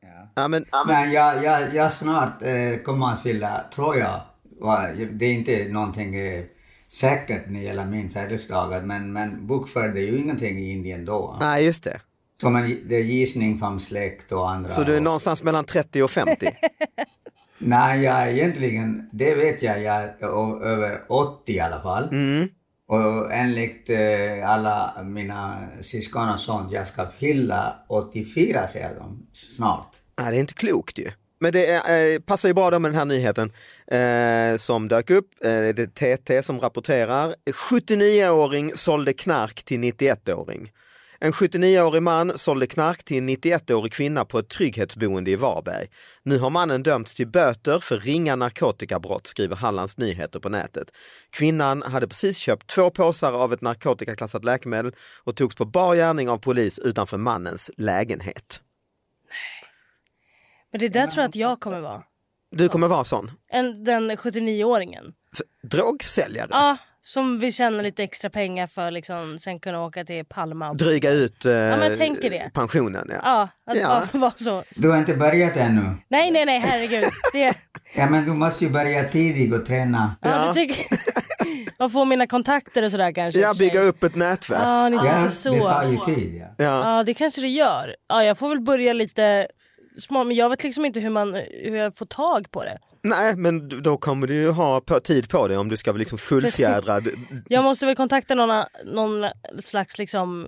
Ja. 0.02 0.32
ja 0.34 0.48
men, 0.48 0.64
Men 0.86 1.12
jag, 1.12 1.44
jag, 1.44 1.74
jag 1.74 1.92
snart 1.92 2.42
eh, 2.42 2.76
kommer 2.84 3.06
att 3.06 3.22
fylla, 3.22 3.64
tror 3.74 3.96
jag, 3.96 4.20
det 5.12 5.26
är 5.26 5.32
inte 5.32 5.68
någonting 5.68 6.16
eh, 6.16 6.44
säkert 6.88 7.50
när 7.50 7.60
det 7.60 7.66
gäller 7.66 7.86
min 7.86 8.10
födelsedag, 8.10 8.86
men, 8.86 9.12
men 9.12 9.46
bokförd 9.46 9.96
är 9.96 10.00
ju 10.00 10.18
ingenting 10.18 10.58
i 10.58 10.72
Indien 10.72 11.04
då. 11.04 11.36
nej 11.40 11.64
just 11.64 11.84
det. 11.84 12.00
Så 12.40 12.50
man, 12.50 12.78
det 12.88 12.96
är 12.96 13.02
gissning 13.02 13.58
från 13.58 13.80
släkt 13.80 14.32
och 14.32 14.50
andra. 14.50 14.70
Så 14.70 14.82
du 14.82 14.96
är 14.96 15.00
någonstans 15.00 15.42
mellan 15.42 15.64
30 15.64 16.02
och 16.02 16.10
50? 16.10 16.46
Nej, 17.58 18.02
jag 18.02 18.32
egentligen, 18.32 19.08
det 19.12 19.34
vet 19.34 19.62
jag, 19.62 19.82
jag 19.82 20.02
är 20.02 20.64
över 20.64 21.04
80 21.08 21.52
i 21.52 21.60
alla 21.60 21.82
fall. 21.82 22.08
Mm. 22.08 22.48
Och 22.88 23.32
enligt 23.32 23.90
eh, 23.90 24.50
alla 24.50 25.02
mina 25.04 25.68
syskon 25.80 26.28
och 26.28 26.40
sånt, 26.40 26.72
jag 26.72 26.86
ska 26.86 27.06
fylla 27.18 27.76
84 27.88 28.68
säger 28.68 28.94
de 28.94 29.26
snart. 29.32 29.96
Nej, 30.20 30.30
det 30.30 30.36
är 30.36 30.40
inte 30.40 30.54
klokt 30.54 30.98
ju. 30.98 31.10
Men 31.38 31.52
det 31.52 31.66
är, 31.66 32.14
eh, 32.14 32.20
passar 32.20 32.48
ju 32.48 32.54
bra 32.54 32.70
då 32.70 32.78
med 32.78 32.90
den 32.90 32.98
här 32.98 33.04
nyheten 33.04 33.52
eh, 33.86 34.56
som 34.56 34.88
dök 34.88 35.10
upp. 35.10 35.28
Eh, 35.44 35.50
det 35.50 36.00
är 36.00 36.16
TT 36.16 36.42
som 36.42 36.60
rapporterar. 36.60 37.34
79-åring 37.70 38.72
sålde 38.74 39.12
knark 39.12 39.64
till 39.64 39.80
91-åring. 39.80 40.70
En 41.20 41.32
79-årig 41.32 42.02
man 42.02 42.38
sålde 42.38 42.66
knark 42.66 43.04
till 43.04 43.16
en 43.16 43.28
91-årig 43.28 43.92
kvinna 43.92 44.24
på 44.24 44.38
ett 44.38 44.48
trygghetsboende 44.48 45.30
i 45.30 45.36
Varberg. 45.36 45.86
Nu 46.22 46.38
har 46.38 46.50
mannen 46.50 46.82
dömts 46.82 47.14
till 47.14 47.28
böter 47.28 47.78
för 47.78 47.98
ringa 48.00 48.36
narkotikabrott, 48.36 49.26
skriver 49.26 49.56
Hallands 49.56 49.98
Nyheter 49.98 50.40
på 50.40 50.48
nätet. 50.48 50.88
Kvinnan 51.30 51.82
hade 51.82 52.08
precis 52.08 52.36
köpt 52.38 52.66
två 52.66 52.90
påsar 52.90 53.32
av 53.32 53.52
ett 53.52 53.60
narkotikaklassat 53.60 54.44
läkemedel 54.44 54.92
och 55.24 55.36
togs 55.36 55.54
på 55.54 55.64
bar 55.64 55.94
gärning 55.94 56.28
av 56.28 56.38
polis 56.38 56.78
utanför 56.78 57.18
mannens 57.18 57.70
lägenhet. 57.76 58.60
Men 60.72 60.80
det 60.80 60.88
där 60.88 61.06
tror 61.06 61.22
jag 61.22 61.28
att 61.28 61.34
jag 61.34 61.60
kommer 61.60 61.80
vara. 61.80 62.02
Du 62.50 62.68
kommer 62.68 62.88
vara 62.88 63.04
sån? 63.04 63.30
En, 63.48 63.84
den 63.84 64.10
79-åringen. 64.10 65.04
F- 65.32 65.40
Drogsäljare? 65.70 66.48
Ja, 66.50 66.76
som 67.06 67.38
vill 67.38 67.52
tjäna 67.52 67.82
lite 67.82 68.02
extra 68.02 68.30
pengar 68.30 68.66
för 68.66 68.90
liksom 68.90 69.38
sen 69.38 69.58
kunna 69.58 69.84
åka 69.84 70.04
till 70.04 70.24
Palma. 70.24 70.70
Och... 70.70 70.76
Dryga 70.76 71.10
ut 71.10 71.44
eh, 71.44 71.52
det. 71.52 72.50
pensionen. 72.54 73.10
Ja. 73.12 73.18
Ja, 73.66 73.72
att 73.72 73.76
Ja. 73.76 74.02
vara 74.18 74.32
så. 74.36 74.64
Du 74.70 74.88
har 74.90 74.98
inte 74.98 75.14
börjat 75.14 75.56
ännu. 75.56 75.94
Nej, 76.08 76.30
nej, 76.30 76.44
nej, 76.46 76.58
herregud. 76.58 77.04
Det... 77.32 77.54
Ja, 77.96 78.10
men 78.10 78.24
du 78.24 78.32
måste 78.32 78.64
ju 78.64 78.70
börja 78.70 79.08
tidigt 79.08 79.54
och 79.54 79.66
träna. 79.66 80.16
Ja. 80.20 80.46
du 80.48 80.54
tycker... 80.54 80.86
Man 81.78 81.90
får 81.96 82.04
mina 82.04 82.26
kontakter 82.26 82.82
och 82.82 82.90
sådär 82.90 83.12
kanske. 83.12 83.40
ja, 83.40 83.50
och 83.50 83.56
bygga 83.56 83.80
upp 83.80 84.02
ett 84.02 84.14
nätverk. 84.14 84.60
Ja, 84.62 84.88
ni 84.88 84.96
Ja, 84.96 85.02
tänker 85.02 85.24
det 85.24 85.30
så. 85.30 85.66
tar 85.66 85.84
ju 85.84 86.14
tid. 86.14 86.40
Ja. 86.40 86.64
Ja. 86.64 86.96
Ja, 86.96 87.02
det 87.02 87.14
kanske 87.14 87.40
det 87.40 87.48
gör. 87.48 87.96
Ja, 88.08 88.24
jag 88.24 88.38
får 88.38 88.48
väl 88.48 88.60
börja 88.60 88.92
lite 88.92 89.46
smart, 89.98 90.26
men 90.26 90.36
jag 90.36 90.50
vet 90.50 90.62
liksom 90.64 90.84
inte 90.84 91.00
hur, 91.00 91.10
man, 91.10 91.34
hur 91.64 91.76
jag 91.76 91.96
får 91.96 92.06
tag 92.06 92.50
på 92.50 92.64
det. 92.64 92.78
Nej, 93.08 93.36
men 93.36 93.82
då 93.82 93.96
kommer 93.96 94.26
du 94.26 94.34
ju 94.34 94.50
ha 94.50 94.80
på, 94.80 95.00
tid 95.00 95.28
på 95.28 95.48
dig 95.48 95.56
om 95.56 95.68
du 95.68 95.76
ska 95.76 95.92
vara 95.92 95.98
liksom 95.98 96.18
fullfjädrad. 96.18 97.08
Jag 97.48 97.64
måste 97.64 97.86
väl 97.86 97.96
kontakta 97.96 98.34
någon, 98.34 98.64
någon 98.84 99.30
slags 99.60 99.98
liksom 99.98 100.46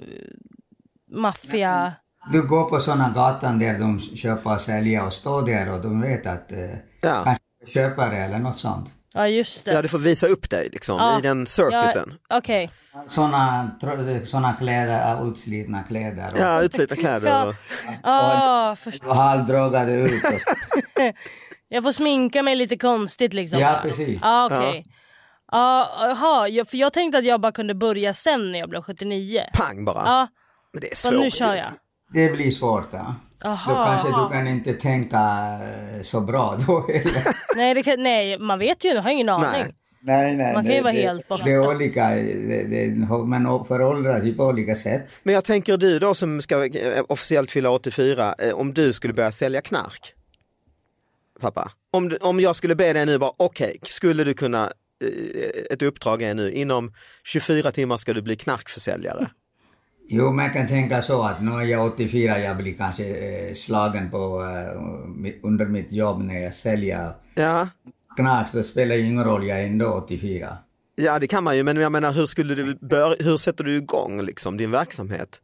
maffia... 1.11 1.93
Du 2.33 2.43
går 2.43 2.65
på 2.65 2.81
såna 2.81 3.11
gatan 3.15 3.59
där 3.59 3.79
de 3.79 4.01
köper 4.01 4.55
och 4.55 4.61
säljer 4.61 5.07
och 5.07 5.13
står 5.13 5.43
där 5.47 5.73
och 5.73 5.81
de 5.83 6.01
vet 6.01 6.27
att 6.27 6.53
eh, 6.53 6.59
Ja. 7.01 7.23
kanske 7.25 7.43
köpare 7.75 8.19
eller 8.25 8.39
något 8.39 8.57
sånt. 8.59 8.89
Ja, 9.13 9.29
just 9.29 9.65
det. 9.65 9.73
Ja, 9.73 9.83
du 9.83 9.89
får 9.89 9.99
visa 9.99 10.27
upp 10.27 10.51
dig 10.51 10.69
liksom, 10.73 10.97
Ja. 10.99 11.19
i 11.19 11.23
den 11.23 11.47
circuiten. 11.47 12.15
Ja, 12.29 12.39
Okej. 12.39 12.71
Såna, 13.09 13.71
tro- 13.81 14.25
såna 14.25 14.53
kläder, 14.53 15.15
äh, 15.23 15.29
utslitna 15.29 15.83
kläder. 15.83 16.29
Och, 16.33 16.39
Ja, 16.39 16.63
utslitna 16.63 16.97
kläder. 16.97 17.29
Ja. 17.29 17.49
Och, 17.49 17.55
Ah, 18.03 18.77
först- 18.77 19.05
och 19.05 19.17
halvdrogade 19.17 19.93
ut. 19.93 20.13
Jag 21.69 21.83
får 21.83 21.93
sminka 21.93 22.43
mig 22.43 22.57
lite 22.57 22.77
konstigt 22.77 23.35
liksom. 23.35 23.61
Ja, 23.61 23.73
va? 23.73 23.79
precis. 23.83 24.19
Ja, 24.23 24.47
okej. 24.47 24.85
Ja, 25.53 25.89
jaha, 26.01 26.49
jag- 26.49 26.69
för 26.69 26.77
jag 26.77 26.93
tänkte 26.93 27.19
att 27.19 27.25
jag 27.25 27.41
bara 27.41 27.53
kunde 27.53 27.75
börja 27.75 28.13
sen 28.15 28.53
när 28.53 28.59
jag 28.59 28.69
blev 28.69 28.83
79. 28.83 29.41
pang 29.55 29.85
bara. 29.85 30.03
Ja, 30.05 30.27
Men 30.73 30.81
det 30.81 30.93
är 30.93 30.97
så 30.97 31.09
svårt. 31.09 31.21
nu 31.21 31.31
kör 31.31 31.55
jag. 31.55 31.73
det 32.13 32.29
blir 32.33 32.51
svårt. 32.51 32.89
Ja. 32.93 33.15
Aha, 33.45 33.73
Då 33.75 33.85
kanske 33.85 34.09
aha. 34.09 34.29
du 34.29 34.35
kan 34.35 34.47
inte 34.49 34.73
tänka 34.73 35.17
eh, 35.17 36.03
så 36.03 36.21
bra 36.21 36.59
då 36.67 36.81
heller. 36.89 37.23
Nej, 37.57 37.75
det 37.75 37.83
kan, 37.83 38.03
nej, 38.03 38.39
man 38.39 38.59
vet 38.59 38.85
ju, 38.85 38.89
jag 38.89 39.03
har 39.03 39.11
ingen 39.11 39.29
aning. 39.29 39.49
Nej. 39.53 39.75
Nej, 40.03 40.37
nej. 40.37 40.53
Man 40.55 40.65
kan 40.65 40.75
ju 40.75 40.83
vara 40.83 40.93
det- 40.93 41.03
helt 41.03 41.29
borta. 41.29 41.45
Det 41.45 41.53
är 41.53 41.69
olika, 41.69 42.09
det, 42.11 42.63
det, 42.65 43.07
man 43.27 43.65
föråldras 43.69 44.25
ju 44.25 44.35
på 44.35 44.45
olika 44.45 44.75
sätt. 44.75 45.21
Men 45.23 45.35
jag 45.35 45.45
tänker 45.45 45.77
du 45.77 45.99
då 45.99 46.15
som 46.15 46.41
ska 46.41 46.65
eh, 46.65 47.03
officiellt 47.09 47.51
fylla 47.51 47.71
84, 47.71 48.35
eh, 48.39 48.53
om 48.55 48.75
du 48.75 48.93
skulle 48.93 49.15
börja 49.15 49.33
sälja 49.33 49.61
knark? 49.61 50.15
Pappa, 51.41 51.71
om, 51.93 52.11
om 52.21 52.41
jag 52.41 52.57
skulle 52.57 52.75
be 52.75 52.93
dig 52.93 53.07
nu 53.07 53.19
bara, 53.19 53.33
okej, 53.37 53.79
skulle 53.83 54.25
du 54.25 54.35
kunna, 54.35 54.65
eh, 55.05 55.73
ett 55.73 55.83
uppdrag 55.83 56.23
är 56.23 56.35
nu, 56.35 56.53
inom 56.53 56.93
24 57.25 57.71
timmar 57.73 57.97
ska 57.97 58.13
du 58.13 58.23
bli 58.23 58.37
knarkförsäljare. 58.37 59.27
Jo, 60.11 60.33
man 60.33 60.51
kan 60.51 60.69
tänka 60.69 61.03
så 61.03 61.23
att 61.23 61.43
nu 61.43 61.51
är 61.51 61.63
jag 61.63 61.87
84, 61.87 62.39
jag 62.39 62.57
blir 62.57 62.75
kanske 62.75 63.05
eh, 63.05 63.55
slagen 63.55 64.11
på, 64.11 64.43
eh, 64.43 65.43
under 65.43 65.67
mitt 65.67 65.93
jobb 65.93 66.23
när 66.23 66.41
jag 66.41 66.55
säljer 66.55 67.13
Ja, 67.35 67.69
knark, 68.17 68.49
så 68.51 68.63
spelar 68.63 68.97
det 68.97 69.01
ingen 69.01 69.25
roll, 69.25 69.47
jag 69.47 69.61
är 69.61 69.67
ändå 69.67 69.93
84. 69.93 70.59
ja 70.97 71.19
det 71.19 71.27
kan 71.27 71.45
man 71.45 71.57
ju, 71.57 71.63
men 71.63 71.77
jag 71.77 71.93
menar 71.93 72.13
hur 72.13 72.27
skulle 72.27 72.55
du 72.55 72.75
bör, 72.75 73.17
hur 73.25 73.37
sätter 73.37 73.65
du 73.65 73.77
igång 73.77 74.23
liksom 74.23 74.57
din 74.57 74.71
verksamhet? 74.71 75.41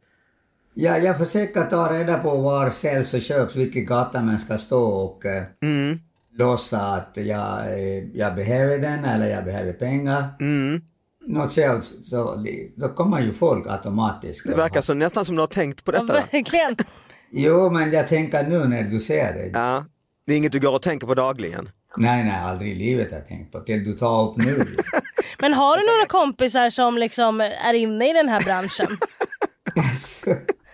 Ja, 0.77 0.97
jag 0.97 1.17
försöker 1.17 1.63
ta 1.65 1.93
reda 1.93 2.17
på 2.19 2.37
var 2.37 2.69
säljs 2.69 3.13
och 3.13 3.21
köps, 3.21 3.55
vilken 3.55 3.85
gata 3.85 4.21
man 4.21 4.39
ska 4.39 4.57
stå 4.57 4.83
och 4.83 5.25
eh, 5.25 5.43
Mm, 5.63 5.97
låtsas 6.37 6.73
att 6.73 7.11
jag, 7.17 7.59
eh, 7.73 8.03
jag 8.13 8.35
behöver 8.35 8.77
den 8.79 9.05
eller 9.05 9.27
jag 9.27 9.45
behöver 9.45 9.73
pengar. 9.73 10.25
mm. 10.39 10.81
Något 11.27 11.51
sånt, 11.53 11.85
så 12.03 12.45
då 12.75 12.89
kommer 12.89 13.21
ju 13.21 13.33
folk 13.33 13.67
automatiskt. 13.67 14.47
Det 14.47 14.55
verkar 14.55 14.81
så, 14.81 14.93
nästan 14.93 15.25
som 15.25 15.35
du 15.35 15.41
har 15.41 15.47
tänkt 15.47 15.83
på 15.85 15.93
Ja, 15.93 16.01
detta. 16.01 16.13
verkligen. 16.31 16.75
Jo, 17.31 17.69
men 17.69 17.91
jag 17.91 18.07
tänker 18.07 18.43
nu 18.47 18.65
när 18.67 18.83
du 18.83 18.99
säger 18.99 19.33
det. 19.33 19.49
Ja, 19.53 19.85
det 20.27 20.33
är 20.33 20.37
inget 20.37 20.51
du 20.51 20.59
går 20.59 20.75
och 20.75 20.81
tänker 20.81 21.07
på 21.07 21.13
dagligen. 21.13 21.69
Nej, 21.97 22.23
nej, 22.23 22.39
aldrig 22.39 22.71
i 22.71 22.75
livet 22.75 23.11
har 23.11 23.17
jag 23.17 23.27
tänkt 23.27 23.51
på. 23.51 23.59
Till 23.59 23.83
du 23.83 23.93
tar 23.93 24.29
upp 24.29 24.37
nu. 24.37 24.57
Men 25.41 25.53
har 25.53 25.77
du 25.77 25.83
några 25.83 26.05
kompisar 26.07 26.69
som 26.69 26.97
liksom 26.97 27.41
är 27.41 27.73
inne 27.73 28.09
i 28.09 28.13
den 28.13 28.29
här 28.29 28.41
branschen? 28.43 28.97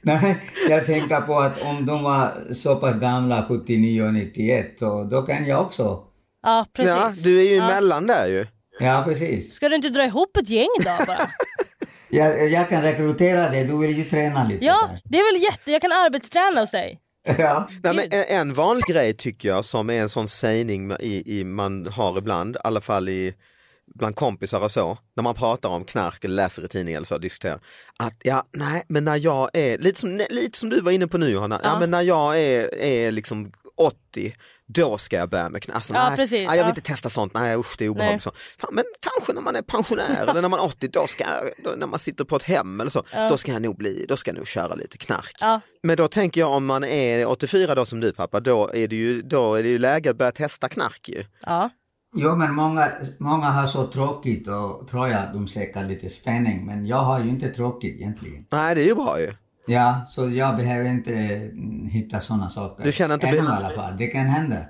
Nej, 0.20 0.38
jag 0.68 0.86
tänker 0.86 1.20
på 1.20 1.38
att 1.38 1.62
om 1.62 1.86
de 1.86 2.02
var 2.02 2.52
så 2.52 2.76
pass 2.76 2.96
gamla, 2.96 3.44
79 3.48 4.02
och 4.02 4.14
91, 4.14 4.78
så 4.78 5.04
då 5.04 5.22
kan 5.22 5.46
jag 5.46 5.60
också. 5.60 6.04
Ja, 6.42 6.66
precis. 6.72 6.94
Ja, 6.94 7.12
du 7.24 7.40
är 7.40 7.44
ju 7.50 7.54
Ja. 7.56 7.64
emellan 7.64 8.06
där 8.06 8.26
ju. 8.26 8.46
Ja, 8.80 9.02
precis. 9.06 9.52
Ska 9.52 9.68
du 9.68 9.76
inte 9.76 9.88
dra 9.88 10.04
ihop 10.04 10.36
ett 10.36 10.48
gäng 10.48 10.68
då 10.78 11.04
bara? 11.06 11.18
Jag, 12.12 12.48
jag 12.50 12.68
kan 12.68 12.82
rekrytera 12.82 13.48
dig, 13.48 13.64
du 13.64 13.78
vill 13.78 13.98
ju 13.98 14.04
träna 14.04 14.44
lite. 14.44 14.64
Ja, 14.64 14.76
kanske. 14.88 15.08
det 15.08 15.18
är 15.18 15.32
väl 15.34 15.42
jätte... 15.42 15.72
Jag 15.72 15.82
kan 15.82 15.92
arbetsträna 15.92 16.60
hos 16.60 16.70
dig. 16.70 16.98
ja. 17.38 17.68
Nej, 17.82 17.94
men 17.94 18.04
en, 18.10 18.40
en 18.40 18.54
vanlig 18.54 18.84
grej 18.84 19.14
tycker 19.16 19.48
jag 19.48 19.64
som 19.64 19.90
är 19.90 20.00
en 20.02 20.08
sån 20.08 20.28
sägning 20.28 20.92
i, 21.00 21.38
i, 21.40 21.44
man 21.44 21.86
har 21.86 22.18
ibland, 22.18 22.56
i 22.56 22.58
alla 22.64 22.80
fall 22.80 23.08
i, 23.08 23.34
bland 23.94 24.16
kompisar 24.16 24.60
och 24.60 24.70
så, 24.70 24.98
när 25.16 25.22
man 25.22 25.34
pratar 25.34 25.68
om 25.68 25.84
knark 25.84 26.24
eller 26.24 26.34
läser 26.34 26.64
i 26.64 26.68
tidningen 26.68 26.98
eller 26.98 27.06
så 27.06 27.18
diskuterar. 27.18 27.60
Att 27.96 28.16
ja, 28.22 28.44
nej, 28.52 28.84
men 28.88 29.04
när 29.04 29.16
jag 29.16 29.50
är, 29.52 29.78
lite 29.78 30.00
som, 30.00 30.20
lite 30.30 30.58
som 30.58 30.68
du 30.68 30.80
var 30.80 30.92
inne 30.92 31.06
på 31.06 31.18
nu 31.18 31.28
Johanna, 31.28 31.60
ja. 31.62 31.70
Ja. 31.72 31.80
men 31.80 31.90
när 31.90 32.02
jag 32.02 32.40
är, 32.40 32.74
är 32.74 33.10
liksom 33.12 33.52
80, 33.76 34.34
då 34.66 34.98
ska 34.98 35.16
jag 35.16 35.28
börja 35.28 35.48
med 35.48 35.62
knark. 35.62 35.76
Alltså, 35.76 35.94
Ja, 35.94 36.08
nej, 36.08 36.16
precis, 36.16 36.32
nej, 36.32 36.44
jag 36.44 36.52
vill 36.52 36.58
ja. 36.58 36.68
inte 36.68 36.80
testa 36.80 37.10
sånt, 37.10 37.34
nej 37.34 37.56
usch 37.56 37.74
det 37.78 37.84
är 37.84 37.88
obehagligt. 37.88 38.22
Så. 38.22 38.32
Fan, 38.58 38.74
men 38.74 38.84
kanske 39.00 39.32
när 39.32 39.40
man 39.40 39.56
är 39.56 39.62
pensionär 39.62 40.22
eller 40.22 40.42
när 40.42 40.48
man 40.48 40.60
är 40.60 40.64
80, 40.64 40.88
då 40.88 41.06
ska 41.06 41.24
då, 41.64 41.70
när 41.76 41.86
man 41.86 41.98
sitter 41.98 42.24
på 42.24 42.36
ett 42.36 42.42
hem 42.42 42.80
eller 42.80 42.90
så, 42.90 43.02
då 43.30 43.36
ska 43.36 43.52
jag 43.52 43.62
nog 43.62 43.76
bli, 43.76 44.06
då 44.08 44.16
ska 44.16 44.30
jag 44.30 44.36
nog 44.36 44.46
köra 44.46 44.74
lite 44.74 44.98
knark. 44.98 45.36
Ja. 45.40 45.60
Men 45.82 45.96
då 45.96 46.08
tänker 46.08 46.40
jag 46.40 46.50
om 46.50 46.66
man 46.66 46.84
är 46.84 47.26
84 47.26 47.74
då 47.74 47.84
som 47.84 48.00
du 48.00 48.12
pappa, 48.12 48.40
då 48.40 48.70
är 48.74 48.88
det 48.88 48.96
ju, 48.96 49.22
då 49.22 49.54
är 49.54 49.62
det 49.62 49.68
ju 49.68 49.78
läge 49.78 50.10
att 50.10 50.16
börja 50.16 50.32
testa 50.32 50.68
knark 50.68 51.08
ju. 51.08 51.24
Jo, 52.14 52.36
men 52.36 52.54
många, 52.54 52.92
många 53.18 53.46
har 53.46 53.66
så 53.66 53.86
tråkigt 53.86 54.48
och 54.48 54.88
tror 54.88 55.08
jag 55.08 55.20
att 55.20 55.32
de 55.32 55.48
söker 55.48 55.84
lite 55.84 56.08
spänning, 56.08 56.66
men 56.66 56.86
jag 56.86 56.96
har 56.96 57.20
ju 57.20 57.30
inte 57.30 57.48
tråkigt 57.48 58.00
egentligen. 58.00 58.46
Nej 58.50 58.74
det 58.74 58.82
är 58.82 58.86
ju 58.86 58.94
bra 58.94 59.20
ju. 59.20 59.32
Ja, 59.66 60.04
så 60.08 60.30
jag 60.30 60.56
behöver 60.56 60.90
inte 60.90 61.14
mm, 61.14 61.86
hitta 61.86 62.20
sådana 62.20 62.50
saker. 62.50 62.84
Du 62.84 62.92
känner 62.92 63.14
inte 63.14 63.26
Ännu 63.26 63.38
i 63.38 63.40
alla 63.40 63.70
fall, 63.70 63.96
det 63.96 64.06
kan 64.06 64.26
hända. 64.26 64.56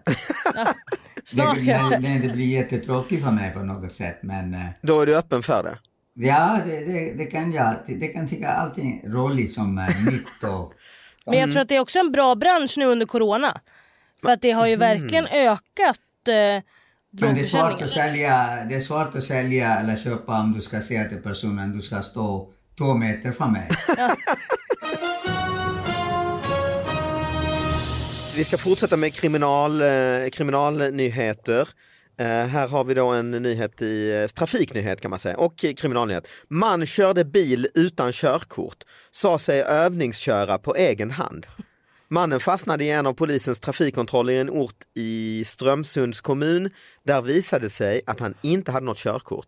Snart 1.24 1.56
det, 1.56 1.98
det, 2.00 2.18
det, 2.22 2.32
blir 2.32 2.46
jättetråkigt 2.46 3.24
för 3.24 3.30
mig 3.30 3.52
på 3.54 3.60
något 3.60 3.92
sätt, 3.92 4.18
men 4.22 4.54
eh, 4.54 4.66
Då 4.82 5.00
är 5.00 5.06
du 5.06 5.16
öppen 5.16 5.42
för 5.42 5.62
det. 5.62 5.78
ja, 6.14 6.58
det, 6.66 6.84
det, 6.84 7.14
det 7.14 7.26
kan 7.26 7.52
jag. 7.52 7.74
Det 7.86 8.08
kan 8.08 8.28
tycka 8.28 8.48
allting 8.48 9.02
roligt 9.04 9.52
som 9.52 9.78
är 9.78 10.10
nytt 10.12 10.54
och 10.54 10.72
Men 11.26 11.38
jag 11.38 11.50
tror 11.50 11.62
att 11.62 11.68
det 11.68 11.76
är 11.76 11.80
också 11.80 11.98
en 11.98 12.12
bra 12.12 12.34
bransch 12.34 12.74
nu 12.76 12.86
under 12.86 13.06
corona. 13.06 13.60
För 14.22 14.30
att 14.30 14.42
det 14.42 14.50
har 14.50 14.66
ju 14.66 14.76
verkligen 14.76 15.26
ökat 15.26 15.98
eh, 16.28 16.62
Men 17.12 17.34
det 17.34 17.40
är 17.40 17.44
svårt 17.44 17.82
att 17.82 17.90
sälja, 17.90 18.64
det 18.68 18.74
är 18.74 18.80
svårt 18.80 19.14
att 19.14 19.24
sälja 19.24 19.80
eller 19.80 19.96
köpa 19.96 20.40
om 20.40 20.52
du 20.52 20.60
ska 20.60 20.82
säga 20.82 21.08
till 21.08 21.22
personen 21.22 21.76
du 21.76 21.82
ska 21.82 22.02
stå 22.02 22.52
två 22.78 22.94
meter 22.94 23.32
från 23.32 23.52
mig. 23.52 23.68
Vi 28.36 28.44
ska 28.44 28.58
fortsätta 28.58 28.96
med 28.96 29.14
kriminal, 29.14 29.82
eh, 29.82 29.88
kriminalnyheter. 30.32 31.68
Eh, 32.18 32.26
här 32.26 32.68
har 32.68 32.84
vi 32.84 32.94
då 32.94 33.08
en 33.08 33.30
nyhet 33.30 33.82
i 33.82 34.22
eh, 34.22 34.26
trafiknyhet 34.26 35.00
kan 35.00 35.10
man 35.10 35.18
säga 35.18 35.36
och 35.36 35.58
kriminalnyhet. 35.58 36.28
Man 36.48 36.86
körde 36.86 37.24
bil 37.24 37.68
utan 37.74 38.12
körkort, 38.12 38.84
sa 39.10 39.38
sig 39.38 39.62
övningsköra 39.62 40.58
på 40.58 40.74
egen 40.74 41.10
hand. 41.10 41.46
Mannen 42.12 42.40
fastnade 42.40 42.84
i 42.84 42.90
en 42.90 43.06
av 43.06 43.12
polisens 43.12 43.60
trafikkontroller 43.60 44.32
i 44.32 44.38
en 44.38 44.50
ort 44.50 44.84
i 44.94 45.44
Strömsunds 45.46 46.20
kommun. 46.20 46.70
Där 47.02 47.22
visade 47.22 47.70
sig 47.70 48.00
att 48.06 48.20
han 48.20 48.34
inte 48.42 48.72
hade 48.72 48.86
något 48.86 48.98
körkort. 48.98 49.46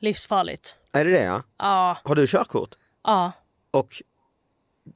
Livsfarligt. 0.00 0.76
Är 0.92 1.04
det 1.04 1.10
det 1.10 1.22
ja? 1.22 1.42
Ja. 1.58 1.98
Har 2.04 2.14
du 2.14 2.26
körkort? 2.26 2.70
Ja. 3.04 3.32
Och 3.70 4.02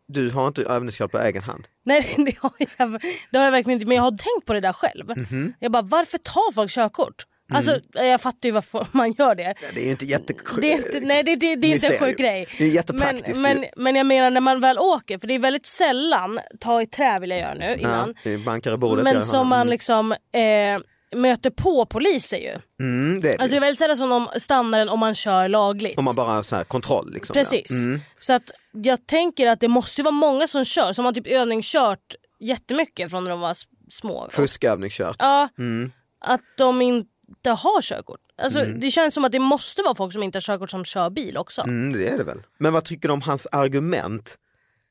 du 0.06 0.30
har 0.30 0.48
inte 0.48 0.62
övningskört 0.62 1.10
på 1.10 1.18
egen 1.18 1.42
hand? 1.42 1.68
Nej 1.82 2.14
det 2.26 2.38
har, 2.38 2.52
jag, 2.78 3.00
det 3.30 3.38
har 3.38 3.44
jag 3.44 3.52
verkligen 3.52 3.76
inte 3.76 3.88
men 3.88 3.96
jag 3.96 4.02
har 4.02 4.10
tänkt 4.10 4.46
på 4.46 4.52
det 4.52 4.60
där 4.60 4.72
själv. 4.72 5.08
Mhm. 5.16 5.54
Jag 5.58 5.72
bara 5.72 5.82
varför 5.82 6.18
tar 6.18 6.52
folk 6.52 6.70
körkort? 6.70 7.26
Mm. 7.54 7.56
Alltså 7.56 7.80
jag 7.94 8.20
fattar 8.20 8.48
ju 8.48 8.52
varför 8.52 8.86
man 8.92 9.12
gör 9.12 9.34
det. 9.34 9.54
Det 9.74 9.80
är 9.80 9.84
ju 9.84 9.90
inte 9.90 10.04
jätte... 10.04 10.34
Det 10.60 10.72
är 10.72 10.76
inte, 10.76 11.00
nej 11.00 11.22
det, 11.22 11.36
det, 11.36 11.56
det 11.56 11.66
är 11.66 11.74
inte 11.74 11.86
en 11.86 11.98
sjuk 11.98 12.18
grej. 12.18 12.46
Det 12.58 12.64
är 12.64 12.68
jättepraktiskt 12.68 13.40
men, 13.40 13.60
men, 13.60 13.68
men 13.76 13.96
jag 13.96 14.06
menar 14.06 14.30
när 14.30 14.40
man 14.40 14.60
väl 14.60 14.78
åker, 14.78 15.18
för 15.18 15.26
det 15.26 15.34
är 15.34 15.38
väldigt 15.38 15.66
sällan, 15.66 16.40
ta 16.60 16.82
i 16.82 16.86
trä 16.86 17.18
vill 17.20 17.30
jag 17.30 17.38
göra 17.40 17.54
nu 17.54 17.76
innan. 17.80 18.14
Ja, 18.22 18.38
bankar 18.38 18.74
i 18.74 18.76
bordet. 18.76 19.04
men 19.04 19.24
som 19.24 19.48
man 19.48 19.66
liksom 19.68 20.12
eh, 20.12 21.18
möter 21.18 21.50
på 21.50 21.86
poliser 21.86 22.36
ju. 22.36 22.54
Mm, 22.80 23.20
det 23.20 23.28
är 23.28 23.36
det. 23.36 23.42
Alltså 23.42 23.54
det 23.54 23.58
är 23.58 23.60
väldigt 23.60 23.78
sällan 23.78 23.96
som 23.96 24.08
de 24.08 24.28
stannar 24.40 24.80
en 24.80 24.88
om 24.88 25.00
man 25.00 25.14
kör 25.14 25.48
lagligt. 25.48 25.98
Om 25.98 26.04
man 26.04 26.14
bara 26.14 26.30
har 26.32 26.42
så 26.42 26.56
här 26.56 26.64
kontroll. 26.64 27.10
Liksom, 27.14 27.34
Precis. 27.34 27.70
Ja. 27.70 27.76
Mm. 27.76 28.00
Så 28.18 28.32
att 28.32 28.50
jag 28.72 29.06
tänker 29.06 29.46
att 29.48 29.60
det 29.60 29.68
måste 29.68 30.02
vara 30.02 30.12
många 30.14 30.46
som 30.46 30.64
kör, 30.64 30.92
som 30.92 31.04
har 31.04 31.12
typ 31.12 31.26
övningskört 31.26 32.14
jättemycket 32.40 33.10
från 33.10 33.24
när 33.24 33.30
de 33.30 33.40
var 33.40 33.56
små. 33.90 34.28
Fuskövningskört. 34.30 35.16
Ja, 35.18 35.48
Mm. 35.58 35.92
att 36.24 36.40
de 36.58 36.82
inte 36.82 37.08
har 37.50 37.82
körkort. 37.82 38.20
Alltså, 38.42 38.64
Det 38.64 38.90
känns 38.90 39.14
som 39.14 39.24
att 39.24 39.32
det 39.32 39.38
måste 39.38 39.82
vara 39.82 39.94
folk 39.94 40.12
som 40.12 40.22
inte 40.22 40.36
har 40.36 40.42
körkort 40.42 40.70
som 40.70 40.84
kör 40.84 41.10
bil 41.10 41.36
också. 41.36 41.62
Mm, 41.62 41.92
det 41.92 42.08
är 42.08 42.18
det 42.18 42.24
väl. 42.24 42.42
Men 42.58 42.72
vad 42.72 42.84
tycker 42.84 43.08
du 43.08 43.14
om 43.14 43.22
hans 43.22 43.46
argument? 43.52 44.38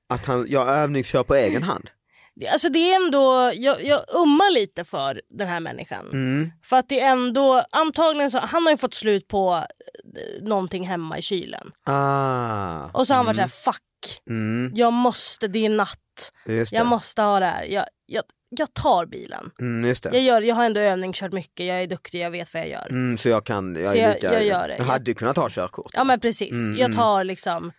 Att 0.09 0.25
han, 0.25 0.45
jag 0.49 0.69
övningskör 0.69 1.23
på 1.23 1.35
egen 1.35 1.63
hand. 1.63 1.89
Alltså 2.51 2.69
det 2.69 2.91
är 2.91 2.95
ändå, 2.95 3.51
jag, 3.55 3.83
jag 3.83 4.05
ummar 4.13 4.53
lite 4.53 4.83
för 4.85 5.21
den 5.29 5.47
här 5.47 5.59
människan. 5.59 6.09
Mm. 6.13 6.51
För 6.63 6.77
att 6.77 6.89
det 6.89 6.99
är 6.99 7.11
ändå, 7.11 7.65
antagligen 7.71 8.31
så, 8.31 8.39
han 8.39 8.63
har 8.63 8.71
ju 8.71 8.77
fått 8.77 8.93
slut 8.93 9.27
på 9.27 9.53
eh, 9.55 10.43
någonting 10.43 10.87
hemma 10.87 11.17
i 11.17 11.21
kylen. 11.21 11.71
Ah, 11.83 12.85
Och 12.93 13.07
så 13.07 13.13
har 13.13 13.17
han 13.17 13.25
varit 13.25 13.35
såhär, 13.35 13.47
fuck, 13.47 14.21
mm, 14.29 14.71
jag 14.75 14.93
måste, 14.93 15.47
det 15.47 15.65
är 15.65 15.69
natt, 15.69 16.31
jag 16.71 16.85
måste 16.87 17.21
ha 17.21 17.39
det 17.39 17.45
här. 17.45 17.63
Jag, 17.63 17.85
jag, 18.11 18.23
jag 18.49 18.73
tar 18.73 19.05
bilen. 19.05 19.51
Mm, 19.59 19.89
just 19.89 20.03
det. 20.03 20.09
Jag, 20.09 20.21
gör, 20.21 20.41
jag 20.41 20.55
har 20.55 20.65
ändå 20.65 20.79
övningskört 20.79 21.31
mycket, 21.31 21.65
jag 21.65 21.81
är 21.83 21.87
duktig, 21.87 22.21
jag 22.21 22.31
vet 22.31 22.53
vad 22.53 22.61
jag 22.63 22.69
gör. 22.69 22.87
Mm, 22.89 23.17
så 23.17 23.29
jag 23.29 23.43
kan, 23.45 23.75
jag 23.75 23.91
Så 23.91 23.97
är 23.97 24.01
jag- 24.01 24.13
lika, 24.13 24.33
jag 24.33 24.43
gör 24.45 24.67
det. 24.67 24.75
jag 24.77 24.85
hade 24.85 25.11
ju 25.11 25.15
kunnat 25.15 25.35
ta 25.35 25.49
körkort. 25.49 25.91
Ja 25.93 26.03
men 26.03 26.19
precis, 26.19 26.51
Mm, 26.51 26.77
jag 26.77 26.95
tar 26.95 27.23
liksom 27.23 27.71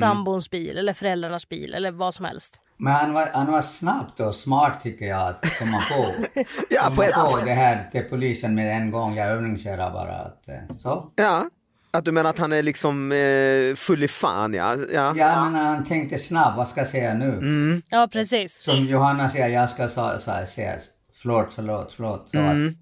sambons 0.00 0.50
bil 0.50 0.78
eller 0.78 0.92
föräldrarnas 0.92 1.48
bil 1.48 1.74
eller 1.74 1.90
vad 1.92 2.14
som 2.14 2.24
helst. 2.24 2.60
Men 2.78 2.92
han 2.92 3.12
var, 3.12 3.30
han 3.32 3.52
var 3.52 3.62
snabbt 3.62 4.20
och 4.20 4.34
smart 4.34 4.82
tycker 4.82 5.04
jag 5.06 5.28
att 5.28 5.58
komma 5.58 5.80
på. 5.92 6.14
Ja, 6.70 6.82
på 6.88 6.94
komma 6.94 7.06
ett, 7.06 7.14
på 7.14 7.40
det 7.44 7.52
här 7.52 7.88
till 7.92 8.02
polisen 8.02 8.54
med 8.54 8.76
en 8.76 8.90
gång. 8.90 9.16
Jag 9.16 9.26
övningsköra 9.28 9.90
bara. 9.90 10.16
Att, 10.18 10.48
eh, 10.48 10.76
så. 10.76 11.12
ja, 11.16 11.44
att 11.92 12.04
du 12.04 12.12
menar 12.12 12.30
att 12.30 12.38
han 12.38 12.52
är 12.52 12.62
liksom 12.62 13.12
eh, 13.12 13.74
full 13.76 14.02
i 14.02 14.08
fan 14.08 14.54
ja. 14.54 14.76
ja. 14.92 15.14
Ja, 15.16 15.50
men 15.50 15.54
han 15.66 15.84
tänkte 15.84 16.18
snabbt. 16.18 16.56
Vad 16.56 16.68
ska 16.68 16.80
jag 16.80 16.88
säga 16.88 17.14
nu? 17.14 17.28
Mm. 17.28 17.82
Ja 17.88 18.08
precis. 18.12 18.62
Som 18.62 18.82
Johanna 18.84 19.28
säger, 19.28 19.48
jag 19.48 19.70
ska 19.70 19.88
så, 19.88 20.18
så, 20.18 20.32
säga 20.46 20.76
förlåt, 21.22 21.52
förlåt, 21.54 21.92
förlåt. 21.96 22.28
Så 22.30 22.38
Mm. 22.38 22.66
att, 22.68 22.74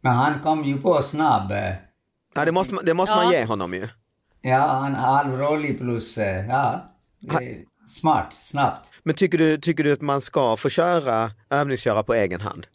men 0.00 0.12
han 0.12 0.40
kom 0.42 0.64
ju 0.64 0.80
på 0.80 1.02
snabb. 1.02 1.50
eh, 1.50 1.72
ja 2.34 2.44
det 2.44 2.52
måste, 2.52 2.74
man- 2.74 2.84
det 2.84 2.94
måste 2.94 3.14
man 3.14 3.32
Ja. 3.32 3.38
ge 3.38 3.44
honom 3.44 3.74
ju. 3.74 3.88
Ja, 4.40 4.58
han 4.66 4.94
är 4.94 4.98
halvrolig 4.98 5.78
plus, 5.78 6.18
eh, 6.18 6.46
ja, 6.46 6.92
det 7.20 7.34
är 7.34 7.56
smart, 7.88 8.32
snabbt. 8.38 8.92
Men 9.02 9.14
tycker 9.14 9.38
du, 9.38 9.58
tycker 9.58 9.84
du 9.84 9.92
att 9.92 10.00
man 10.00 10.20
ska 10.20 10.56
få 10.56 10.68
köra, 10.68 11.30
övningsköra 11.50 12.02
på 12.02 12.14
egen 12.14 12.40
hand? 12.40 12.66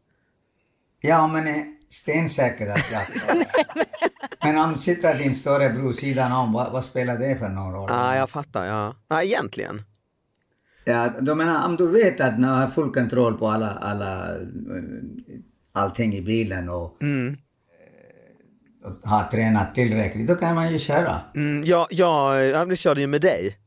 Ja, 1.01 1.27
men 1.27 1.75
stensäker 1.89 2.67
att 2.71 2.91
jag 2.91 3.01
Men 4.43 4.57
om 4.57 4.77
sitter 4.77 5.17
din 5.17 5.35
storebror 5.35 5.93
sidan 5.93 6.31
om, 6.31 6.53
vad, 6.53 6.71
vad 6.71 6.85
spelar 6.85 7.17
det 7.17 7.37
för 7.37 7.49
någon 7.49 7.73
roll? 7.73 7.89
Ja, 7.89 8.15
jag 8.15 8.29
fattar. 8.29 8.65
Ja, 8.65 8.95
ja 9.09 9.23
egentligen. 9.23 9.81
Ja, 10.85 11.13
då 11.21 11.35
menar, 11.35 11.65
om 11.65 11.75
du 11.75 11.87
vet 11.91 12.21
att 12.21 12.37
du 12.37 12.43
har 12.45 12.67
full 12.69 12.93
kontroll 12.93 13.37
på 13.37 13.47
alla, 13.49 13.69
alla, 13.69 14.29
eh, 14.35 14.41
allting 15.73 16.13
i 16.15 16.21
bilen 16.21 16.69
och, 16.69 16.97
Mm. 17.01 17.37
eh, 18.83 18.89
och 18.91 19.09
har 19.09 19.23
tränat 19.23 19.75
tillräckligt, 19.75 20.27
då 20.27 20.35
kan 20.35 20.55
man 20.55 20.71
ju 20.73 20.79
köra. 20.79 21.21
Mm, 21.35 21.63
jag, 21.65 21.87
jag 21.89 22.41
övningskörde 22.45 23.01
ju 23.01 23.07
med 23.07 23.21
dig. 23.21 23.57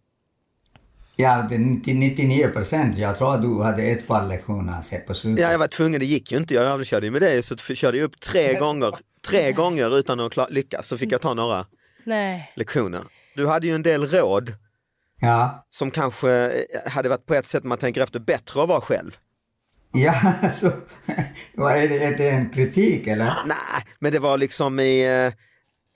Ja, 1.16 1.46
till 1.84 1.96
99 1.96 2.48
procent. 2.48 2.98
Jag 2.98 3.18
tror 3.18 3.34
att 3.34 3.42
du 3.42 3.62
hade 3.62 3.82
ett 3.82 4.06
par 4.06 4.26
lektioner 4.28 5.06
på 5.06 5.14
slutet. 5.14 5.42
Ja, 5.44 5.50
jag 5.50 5.58
var 5.58 5.68
tvungen, 5.68 6.00
det 6.00 6.06
gick 6.06 6.32
ju 6.32 6.38
inte. 6.38 6.54
Jag 6.54 6.64
övningskörde 6.64 7.06
ju 7.06 7.12
med 7.12 7.22
dig 7.22 7.42
så 7.42 7.56
t- 7.56 7.74
körde 7.74 7.98
jag 7.98 8.04
upp 8.04 8.20
tre 8.20 8.54
gånger, 8.60 8.92
tre 9.28 9.52
gånger 9.52 9.98
utan 9.98 10.20
att 10.20 10.50
lyckas. 10.50 10.88
Så 10.88 10.98
fick 10.98 11.12
jag 11.12 11.20
ta 11.20 11.34
några 11.34 11.66
Nej. 12.04 12.52
lektioner. 12.56 13.04
Du 13.36 13.46
hade 13.46 13.66
ju 13.66 13.74
en 13.74 13.82
del 13.82 14.06
råd 14.06 14.52
Ja, 15.20 15.66
som 15.70 15.90
kanske 15.90 16.30
eh, 16.30 16.90
hade 16.92 17.08
varit 17.08 17.26
på 17.26 17.34
ett 17.34 17.46
sätt 17.46 17.64
man 17.64 17.78
tänker 17.78 18.00
efter 18.02 18.20
bättre 18.20 18.62
att 18.62 18.68
vara 18.68 18.80
själv. 18.80 19.16
ja 19.92 20.14
så 20.52 20.72
vad 21.54 21.72
är, 21.76 21.88
det, 21.88 22.04
är 22.04 22.16
det 22.16 22.30
en 22.30 22.50
kritik 22.50 23.06
eller? 23.06 23.24
Nej, 23.46 23.84
men 23.98 24.12
det 24.12 24.18
var 24.18 24.38
liksom 24.38 24.80
i 24.80 25.24
eh, 25.26 25.32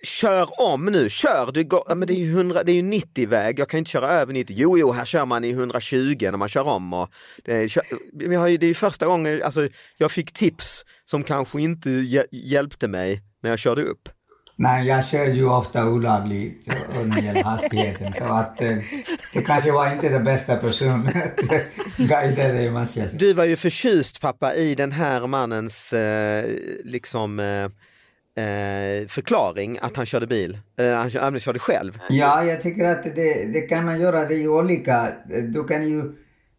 Kör 0.03 0.49
om 0.73 0.85
nu, 0.87 1.11
kör! 1.11 1.53
Du 1.53 1.65
går, 1.65 1.95
men 1.95 2.09
det, 2.09 2.15
är 2.15 2.19
ju 2.19 2.31
100, 2.33 2.63
det 2.63 2.73
är 2.73 2.77
ju 2.77 2.83
90 2.83 3.29
väg, 3.29 3.59
jag 3.59 3.69
kan 3.69 3.79
inte 3.79 3.91
köra 3.91 4.11
över 4.11 4.33
90. 4.33 4.57
Jo, 4.59 4.79
jo, 4.79 4.93
här 4.93 5.05
kör 5.05 5.27
man 5.27 5.45
i 5.45 5.51
120 5.51 6.17
när 6.21 6.37
man 6.37 6.49
kör 6.49 6.69
om. 6.69 6.93
Och 6.93 7.09
det, 7.45 7.53
är, 7.57 7.69
kör, 7.69 7.83
vi 8.13 8.35
har 8.37 8.49
ju, 8.49 8.57
det 8.57 8.67
är 8.67 8.75
första 8.75 9.07
gången 9.07 9.43
alltså, 9.43 9.69
jag 9.97 10.11
fick 10.13 10.33
tips 10.33 10.85
som 11.05 11.23
kanske 11.23 11.61
inte 11.61 11.89
hj- 11.89 12.27
hjälpte 12.33 12.89
mig 12.89 13.23
när 13.43 13.51
jag 13.51 13.59
körde 13.59 13.83
upp. 13.83 14.09
Nej, 14.61 14.87
jag 14.89 15.07
kör 15.07 15.27
ju 15.27 15.49
ofta 15.49 15.85
olagligt 15.87 16.67
när 17.05 17.15
det 17.21 17.27
gäller 17.27 17.43
hastigheten. 17.45 18.13
Så 18.19 18.25
att 18.25 18.61
eh, 18.61 18.77
det 19.35 19.43
kanske 19.43 19.73
var 19.73 19.93
inte 19.93 20.09
den 20.09 20.25
bästa 20.25 20.57
personen 20.57 21.07
att 21.07 21.41
guida 21.97 22.49
dig, 22.49 22.71
måste 22.71 23.01
jag 23.01 23.09
säga. 23.09 23.19
Du 23.19 23.33
var 23.33 23.45
ju 23.45 23.57
förtjust 23.57 24.21
pappa 24.21 24.55
i 24.55 24.75
den 24.75 24.93
här 24.93 25.27
mannens 25.27 25.93
eh, 25.93 26.45
liksom 26.85 27.41
eh, 27.41 27.69
eh, 28.39 29.07
förklaring 29.09 29.79
att 29.83 29.97
han 29.97 30.07
körde 30.07 30.27
bil. 30.27 30.59
Eh, 30.79 30.93
han 30.95 31.11
kör- 31.11 31.21
övningskörde 31.21 31.59
själv. 31.59 31.99
Ja, 32.09 32.45
jag 32.45 32.63
tycker 32.63 32.85
att 32.85 33.03
det, 33.03 33.53
det 33.53 33.61
kan 33.61 33.85
man 33.85 34.01
göra. 34.01 34.25
Det 34.25 34.35
är 34.35 34.49
olika. 34.49 35.13
Du 35.53 35.65
kan 35.65 35.89
ju 35.89 36.03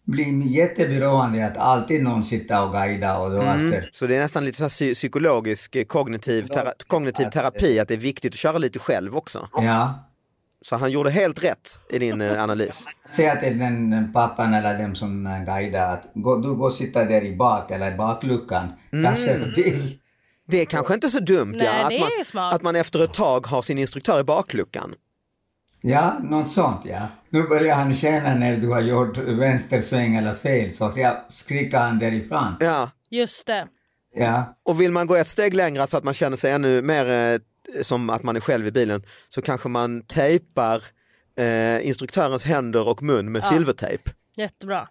bli 0.06 0.48
jätteberoende 0.48 1.46
att 1.48 1.58
alltid 1.58 2.04
någon 2.04 2.24
sitter 2.24 2.64
och 2.66 2.72
guidar 2.72 3.20
och 3.20 3.32
då 3.32 3.42
att... 3.42 3.96
Så 3.96 4.08
det 4.08 4.16
är 4.16 4.20
nästan 4.20 4.46
lite 4.46 4.58
så 4.58 4.64
här 4.64 4.70
psy- 4.70 4.94
psykologisk 4.94 5.76
eh, 5.76 5.84
kognitiv, 5.84 6.46
tera, 6.48 6.74
kognitiv 6.88 7.26
terapi, 7.30 7.80
att 7.80 7.88
det 7.88 7.94
är 7.94 7.98
viktigt 7.98 8.34
att 8.34 8.38
köra 8.40 8.58
lite 8.58 8.80
själv 8.80 9.18
också. 9.18 9.48
Ja. 9.54 10.06
Så 10.62 10.76
han 10.76 10.92
gjorde 10.92 11.10
helt 11.12 11.44
rätt 11.44 11.80
i 11.90 12.00
din 12.00 12.22
eh, 12.22 12.44
analys. 12.44 12.86
Säga 13.16 13.36
till 13.36 13.60
den 13.60 14.10
pappan 14.14 14.54
eller 14.54 14.78
dem 14.80 14.96
som 14.96 15.28
eh, 15.28 15.44
guidar 15.46 15.94
att 15.94 16.04
gå, 16.14 16.36
du 16.38 16.56
går 16.56 16.68
och 16.68 16.74
sitta 16.74 17.04
där 17.06 17.24
i 17.24 17.36
bak 17.36 17.72
eller 17.72 17.92
i 17.94 17.96
bakluckan. 17.96 18.68
Jag 18.92 19.18
kör 19.18 19.54
bil. 19.56 19.99
Det 20.50 20.62
är 20.62 20.66
kanske 20.66 20.94
inte 20.94 21.10
så 21.10 21.20
dumt 21.20 21.56
Nej, 21.60 21.68
ja, 21.90 22.08
att, 22.22 22.34
man, 22.34 22.54
att 22.54 22.62
man 22.62 22.76
efter 22.76 23.04
ett 23.04 23.14
tag 23.14 23.48
har 23.48 23.62
sin 23.62 23.78
instruktör 23.78 24.20
i 24.20 24.24
bakluckan. 24.24 24.96
Ja, 25.82 26.20
något 26.24 26.52
sånt 26.52 26.82
ja. 26.86 27.08
Nu 27.30 27.44
börjar 27.44 27.76
han 27.76 27.94
känna 27.94 28.36
när 28.36 28.58
du 28.58 28.68
har 28.68 28.82
gjort 28.82 29.18
vänstersväng 29.18 30.16
eller 30.16 30.36
fel, 30.36 30.74
så 30.74 30.94
jag 30.96 31.18
skriker 31.30 31.78
han 31.78 32.00
därifrån. 32.00 32.56
Ja. 32.60 32.92
Just 33.10 33.48
det. 33.48 33.68
Ja. 34.16 34.58
Och 34.64 34.82
vill 34.82 34.92
man 34.92 35.08
gå 35.08 35.16
ett 35.16 35.28
steg 35.28 35.54
längre 35.54 35.88
så 35.88 35.98
att 35.98 36.04
man 36.04 36.14
känner 36.14 36.38
sig 36.38 36.52
ännu 36.52 36.82
mer 36.82 37.06
eh, 37.06 37.40
som 37.82 38.10
att 38.10 38.24
man 38.24 38.36
är 38.36 38.40
själv 38.40 38.68
i 38.68 38.72
bilen 38.72 39.04
så 39.30 39.42
kanske 39.42 39.70
man 39.70 40.02
tejpar 40.02 40.84
eh, 41.40 41.88
instruktörens 41.88 42.46
händer 42.46 42.88
och 42.88 43.04
mun 43.04 43.32
med 43.32 43.44
silvertejp. 43.44 44.12
Jättebra. 44.38 44.88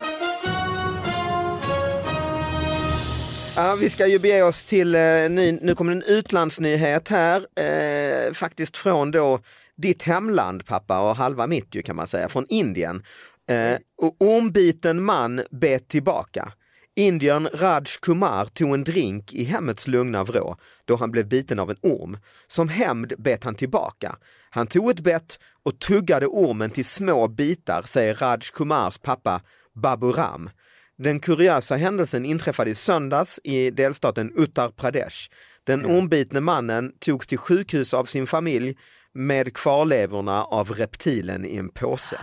Ja, 3.58 3.76
vi 3.80 3.90
ska 3.90 4.06
ju 4.06 4.18
bege 4.18 4.42
oss 4.42 4.64
till, 4.64 4.94
eh, 4.94 5.00
ny, 5.30 5.58
nu 5.62 5.74
kommer 5.74 5.92
en 5.92 6.02
utlandsnyhet 6.02 7.08
här, 7.08 7.46
eh, 7.56 8.32
faktiskt 8.32 8.76
från 8.76 9.10
då 9.10 9.40
ditt 9.76 10.02
hemland 10.02 10.66
pappa 10.66 11.00
och 11.00 11.16
halva 11.16 11.46
mitt 11.46 11.74
ju 11.74 11.82
kan 11.82 11.96
man 11.96 12.06
säga, 12.06 12.28
från 12.28 12.46
Indien. 12.48 13.02
Eh, 13.50 13.78
och 14.02 14.16
ormbiten 14.18 15.02
man 15.02 15.42
bet 15.50 15.88
tillbaka. 15.88 16.52
Indien 16.96 17.48
Raj 17.54 17.84
Kumar 18.02 18.44
tog 18.44 18.74
en 18.74 18.84
drink 18.84 19.34
i 19.34 19.44
hemmets 19.44 19.86
lugna 19.86 20.24
vrå 20.24 20.56
då 20.84 20.96
han 20.96 21.10
blev 21.10 21.28
biten 21.28 21.58
av 21.58 21.70
en 21.70 21.78
orm. 21.82 22.18
Som 22.48 22.68
hämnd 22.68 23.12
bet 23.18 23.44
han 23.44 23.54
tillbaka. 23.54 24.16
Han 24.50 24.66
tog 24.66 24.90
ett 24.90 25.00
bett 25.00 25.38
och 25.64 25.78
tuggade 25.78 26.26
ormen 26.26 26.70
till 26.70 26.84
små 26.84 27.28
bitar, 27.28 27.82
säger 27.82 28.14
Raj 28.14 28.40
Kumars 28.52 28.98
pappa 28.98 29.40
Baburam. 29.74 30.50
Den 30.98 31.20
kuriösa 31.20 31.76
händelsen 31.76 32.24
inträffade 32.24 32.70
i 32.70 32.74
söndags 32.74 33.40
i 33.44 33.70
delstaten 33.70 34.32
Uttar 34.36 34.68
Pradesh. 34.68 35.16
Den 35.64 35.86
ormbitne 35.86 36.40
mannen 36.40 36.92
togs 36.98 37.26
till 37.26 37.38
sjukhus 37.38 37.94
av 37.94 38.04
sin 38.04 38.26
familj 38.26 38.76
med 39.14 39.54
kvarlevorna 39.54 40.44
av 40.44 40.70
reptilen 40.70 41.44
i 41.44 41.56
en 41.56 41.68
påse. 41.68 42.18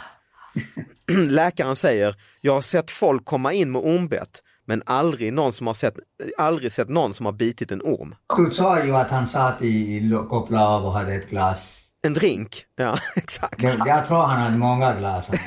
Läkaren 1.30 1.76
säger, 1.76 2.16
jag 2.42 2.54
har 2.54 2.62
sett 2.62 2.92
folk 2.92 3.26
komma 3.26 3.54
in 3.54 3.72
med 3.72 3.82
ormbett 3.82 4.42
men 4.66 4.84
aldrig, 4.86 5.34
någon 5.34 5.54
som 5.54 5.68
har 5.68 5.74
sett, 5.74 5.96
aldrig 6.38 6.72
sett 6.72 6.90
någon 6.90 7.14
som 7.14 7.26
har 7.26 7.34
bitit 7.34 7.72
en 7.72 7.82
orm. 7.82 8.16
Du 8.38 8.52
sa 8.52 8.84
ju 8.84 8.96
att 8.96 9.10
han 9.10 9.28
satt 9.28 9.62
i, 9.62 9.68
i 9.68 10.12
kopplade 10.30 10.66
av 10.66 10.86
och 10.86 10.94
hade 10.94 11.14
ett 11.14 11.30
glas 11.30 11.85
En 12.06 12.13
drink, 12.13 12.65
ja 12.76 12.98
exakt. 13.15 13.63
Jag, 13.63 13.88
jag 13.88 14.08
tror 14.08 14.18
han 14.18 14.39
hade 14.41 14.58
många 14.58 14.94
glas. 14.94 15.32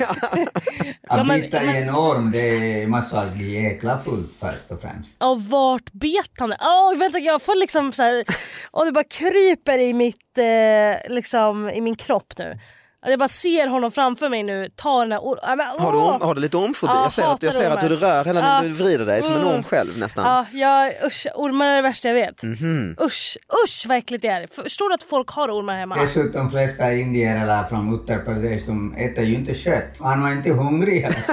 Ja, 1.11 1.19
Att 1.21 1.27
bita 1.27 1.63
i 1.63 1.81
en 1.83 1.89
orm, 1.89 2.31
det 2.31 2.87
måste 2.87 3.15
vara 3.15 3.25
jäkla 3.25 3.99
fullt 3.99 4.31
först 4.39 4.71
och 4.71 4.81
främst. 4.81 5.23
Och 5.23 5.41
vart 5.41 5.91
bet 5.91 6.31
han? 6.37 6.53
Åh 6.59 6.97
vänta 6.99 7.19
jag 7.19 7.41
får 7.41 7.55
liksom 7.55 7.91
så 7.91 8.03
här, 8.03 8.23
och 8.71 8.85
det 8.85 8.91
bara 8.91 9.03
kryper 9.03 9.79
i 9.79 9.93
mitt, 9.93 10.37
eh, 10.37 11.11
liksom 11.13 11.69
i 11.69 11.81
min 11.81 11.95
kropp 11.95 12.33
nu. 12.37 12.59
Jag 13.01 13.19
bara 13.19 13.29
ser 13.29 13.67
honom 13.67 13.91
framför 13.91 14.29
mig 14.29 14.43
nu 14.43 14.69
ta 14.75 14.99
den 14.99 15.11
här 15.11 15.19
or- 15.19 15.79
Har 15.79 15.91
du, 15.91 16.25
har 16.25 16.35
du 16.35 16.41
lite 16.41 16.57
ormfobi? 16.57 16.91
Ja, 16.95 17.03
jag 17.03 17.13
ser, 17.13 17.23
att, 17.27 17.43
jag 17.43 17.55
ser 17.55 17.71
att 17.71 17.81
du 17.81 17.95
rör 17.95 18.25
hela 18.25 18.39
Ja. 18.39 18.61
du 18.63 18.73
vrider 18.73 19.05
dig 19.05 19.23
som 19.23 19.33
en 19.35 19.41
Mm. 19.41 19.53
orm 19.53 19.63
själv 19.63 19.97
nästan. 19.99 20.25
Ja, 20.25 20.45
jag, 20.59 20.93
usch, 21.07 21.27
ormar 21.35 21.65
är 21.65 21.75
det 21.75 21.81
värsta 21.81 22.07
jag 22.07 22.15
vet. 22.15 22.43
Mhm. 22.43 22.95
Usch, 23.01 23.37
usch 23.65 23.85
vad 23.87 23.97
äckligt 23.97 24.21
det 24.21 24.27
är. 24.27 24.47
Förstår 24.63 24.89
du 24.89 24.95
att 24.95 25.03
folk 25.03 25.29
har 25.29 25.49
ormar 25.59 25.75
hemma? 25.75 25.95
Dessutom 25.95 26.31
de 26.31 26.51
flesta 26.51 26.93
indier 26.93 27.41
eller 27.43 27.63
från 27.69 27.93
Uttar 27.95 28.17
Pradesh, 28.19 28.65
de 28.65 28.93
äter 28.95 29.23
ju 29.23 29.35
inte 29.35 29.53
kött. 29.53 29.97
Han 29.99 30.21
var 30.21 30.31
inte 30.31 30.49
hungrig. 30.49 31.03
Alltså. 31.05 31.31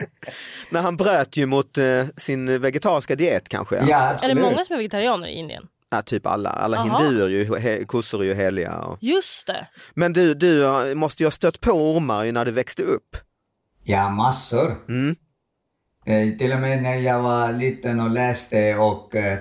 Men 0.70 0.84
han 0.84 0.96
bröt 0.96 1.36
ju 1.36 1.46
mot 1.46 1.78
eh, 1.78 1.84
sin 2.16 2.60
vegetariska 2.62 3.14
diet 3.14 3.48
kanske. 3.48 3.76
Ja. 3.76 3.82
Ja, 3.88 3.96
är 3.98 4.08
det 4.08 4.14
absolut. 4.14 4.42
många 4.42 4.64
som 4.64 4.72
är 4.74 4.78
vegetarianer 4.78 5.26
i 5.28 5.32
Indien? 5.32 5.62
Ja, 5.92 6.02
typ 6.02 6.26
alla, 6.26 6.50
alla 6.50 6.82
hinduer, 6.82 7.28
ju, 7.28 7.58
he, 7.58 7.84
kossor 7.84 8.20
är 8.20 8.24
ju 8.24 8.34
heliga. 8.34 8.78
Och... 8.78 8.98
Just 9.00 9.46
det. 9.46 9.66
Men 9.94 10.12
du, 10.12 10.34
du 10.34 10.94
måste 10.94 11.22
ju 11.22 11.26
ha 11.26 11.30
stött 11.30 11.60
på 11.60 11.70
ormar 11.70 12.24
ju 12.24 12.32
när 12.32 12.44
du 12.44 12.50
växte 12.50 12.82
upp. 12.82 13.16
Ja, 13.84 14.10
massor. 14.10 14.76
Mm. 14.88 15.16
Eh, 16.06 16.38
till 16.38 16.52
och 16.52 16.60
med 16.60 16.82
när 16.82 16.94
jag 16.94 17.22
var 17.22 17.52
liten 17.52 18.00
och 18.00 18.10
läste 18.10 18.76
och 18.76 19.14
eh, 19.14 19.38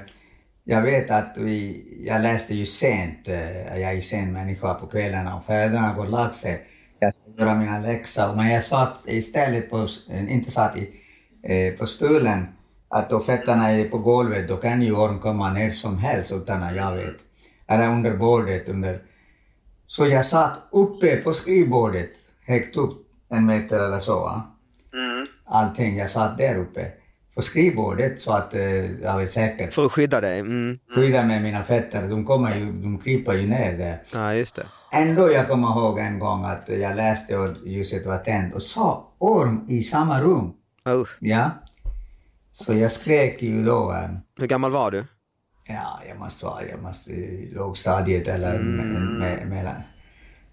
jag 0.63 0.81
vet 0.81 1.11
att 1.11 1.33
vi, 1.37 1.83
jag 2.07 2.21
läste 2.21 2.55
ju 2.55 2.65
sent, 2.65 3.27
eh, 3.27 3.67
jag 3.67 3.89
är 3.89 3.93
ju 3.93 4.01
sen 4.01 4.33
människa 4.33 4.73
på 4.73 4.87
kvällarna 4.87 5.35
och 5.35 5.45
föräldrarna 5.45 5.93
går 5.93 6.03
och 6.03 6.11
lagt 6.11 6.35
sig. 6.35 6.67
Jag 6.99 7.13
ska 7.13 7.23
göra 7.37 7.55
mina 7.55 7.79
läxor 7.79 8.35
men 8.35 8.49
jag 8.49 8.63
satt 8.63 9.03
istället 9.05 9.69
på, 9.69 9.87
eh, 10.11 10.33
inte 10.33 10.51
satt 10.51 10.77
i, 10.77 10.89
eh, 11.43 11.73
på 11.73 11.87
stolen, 11.87 12.47
att 12.91 13.09
då 13.09 13.19
fötterna 13.19 13.71
är 13.71 13.89
på 13.89 13.97
golvet 13.97 14.47
då 14.47 14.57
kan 14.57 14.81
ju 14.81 14.91
orm 14.91 15.19
komma 15.19 15.53
ner 15.53 15.71
som 15.71 15.97
helst 15.97 16.31
utan 16.31 16.63
att 16.63 16.75
jag 16.75 16.95
vet. 16.95 17.15
Eller 17.67 17.89
under 17.89 18.17
bordet, 18.17 18.69
under... 18.69 19.01
Så 19.87 20.07
jag 20.07 20.25
satt 20.25 20.51
uppe 20.71 21.15
på 21.17 21.33
skrivbordet, 21.33 22.09
högt 22.47 22.77
upp 22.77 23.07
en 23.29 23.45
meter 23.45 23.79
eller 23.79 23.99
så. 23.99 24.19
va. 24.19 24.51
allting. 25.45 25.97
Jag 25.97 26.09
satt 26.09 26.37
där 26.37 26.57
uppe 26.57 26.91
på 27.35 27.41
skrivbordet 27.41 28.21
så 28.21 28.31
att 28.31 28.53
eh, 28.53 29.01
jag 29.01 29.13
var 29.13 29.25
säker. 29.25 29.67
För 29.67 29.85
att 29.85 29.91
skydda 29.91 30.21
dig. 30.21 30.39
Mm. 30.39 30.79
Skydda 30.95 31.23
med 31.23 31.43
mina 31.43 31.63
fötter, 31.63 32.09
de 32.09 32.25
kommer 32.25 32.55
ju, 32.55 32.71
de 32.71 32.97
kryper 32.97 33.33
ju 33.33 33.47
ner 33.47 33.77
där. 33.77 34.01
Ja, 34.13 34.33
just 34.33 34.55
det. 34.55 34.65
Ändå 34.91 35.31
jag 35.31 35.47
kommer 35.47 35.67
ihåg 35.67 35.99
en 35.99 36.19
gång 36.19 36.45
att 36.45 36.69
jag 36.69 36.95
läste 36.95 37.37
och 37.37 37.67
ljuset 37.67 38.05
var 38.05 38.17
tänt 38.17 38.53
och 38.55 38.63
sa 38.63 39.13
orm 39.19 39.65
i 39.69 39.83
samma 39.83 40.21
rum. 40.21 40.53
Oh. 40.85 41.07
Ja. 41.19 41.49
Så 42.53 42.73
jag 42.73 42.91
skrek 42.91 43.41
ju 43.41 43.63
då. 43.65 43.91
eh, 43.91 44.09
Hur 44.39 44.47
gammal 44.47 44.71
var 44.71 44.91
du? 44.91 45.03
Ja, 45.67 45.99
jag 46.09 46.19
måste 46.19 46.45
vara, 46.45 46.65
jag 46.71 46.81
måste 46.83 47.11
lågstadiet 47.53 48.27
eller 48.27 48.59
me- 48.59 49.19
me- 49.19 49.45
mellan. 49.45 49.75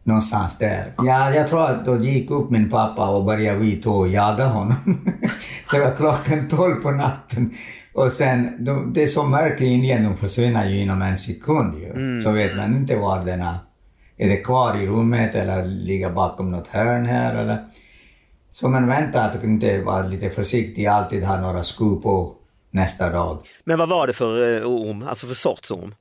Någonstans 0.05 0.59
där. 0.59 0.93
Ja, 0.99 1.31
jag 1.35 1.49
tror 1.49 1.65
att 1.65 1.85
då 1.85 1.97
gick 1.99 2.31
upp 2.31 2.51
min 2.51 2.71
pappa 2.71 3.09
och 3.09 3.25
började 3.25 3.59
vi 3.59 3.77
två 3.77 4.07
jaga 4.07 4.47
honom. 4.47 4.75
det 5.73 5.81
var 5.81 5.97
klockan 5.97 6.49
tolv 6.49 6.75
på 6.83 6.91
natten. 6.91 7.51
Och 7.95 8.13
sen, 8.13 8.65
de, 8.65 8.93
det 8.93 9.03
är 9.03 9.07
så 9.07 9.25
mörkt 9.25 9.61
i 9.61 9.65
Indien, 9.67 10.05
de 10.05 10.17
försvinner 10.17 10.69
ju 10.69 10.81
inom 10.81 11.03
en 11.03 11.19
sekund 11.19 11.79
ju. 11.79 12.23
Så 12.23 12.31
vet 12.33 12.57
man 12.57 12.77
inte 12.77 12.97
var 12.97 13.25
den 13.25 13.41
är. 13.43 13.57
Är 14.17 14.29
det 14.29 14.37
kvar 14.37 14.83
i 14.83 14.87
rummet 14.87 15.35
eller 15.35 15.65
ligger 15.65 16.11
bakom 16.11 16.51
något 16.51 16.69
hörn 16.69 17.07
här 17.07 17.35
eller? 17.35 17.65
Så 18.51 18.69
man 18.69 18.87
väntar 18.87 19.31
att 19.31 19.45
inte 19.45 19.81
vara 19.81 20.07
lite 20.07 20.31
försiktig, 20.31 20.87
alltid 20.87 21.25
ha 21.25 21.41
några 21.41 21.63
skor 21.65 22.01
på 22.01 22.35
nästa 22.71 23.11
dag. 23.11 23.39
Men 23.65 23.79
vad 23.79 23.89
var 23.89 24.07
det 24.07 24.13
för 24.13 24.57
eh, 24.57 24.63
orm, 24.69 25.03
alltså 25.03 25.27
för 25.27 25.35
sorts 25.35 25.71
orm? 25.71 25.95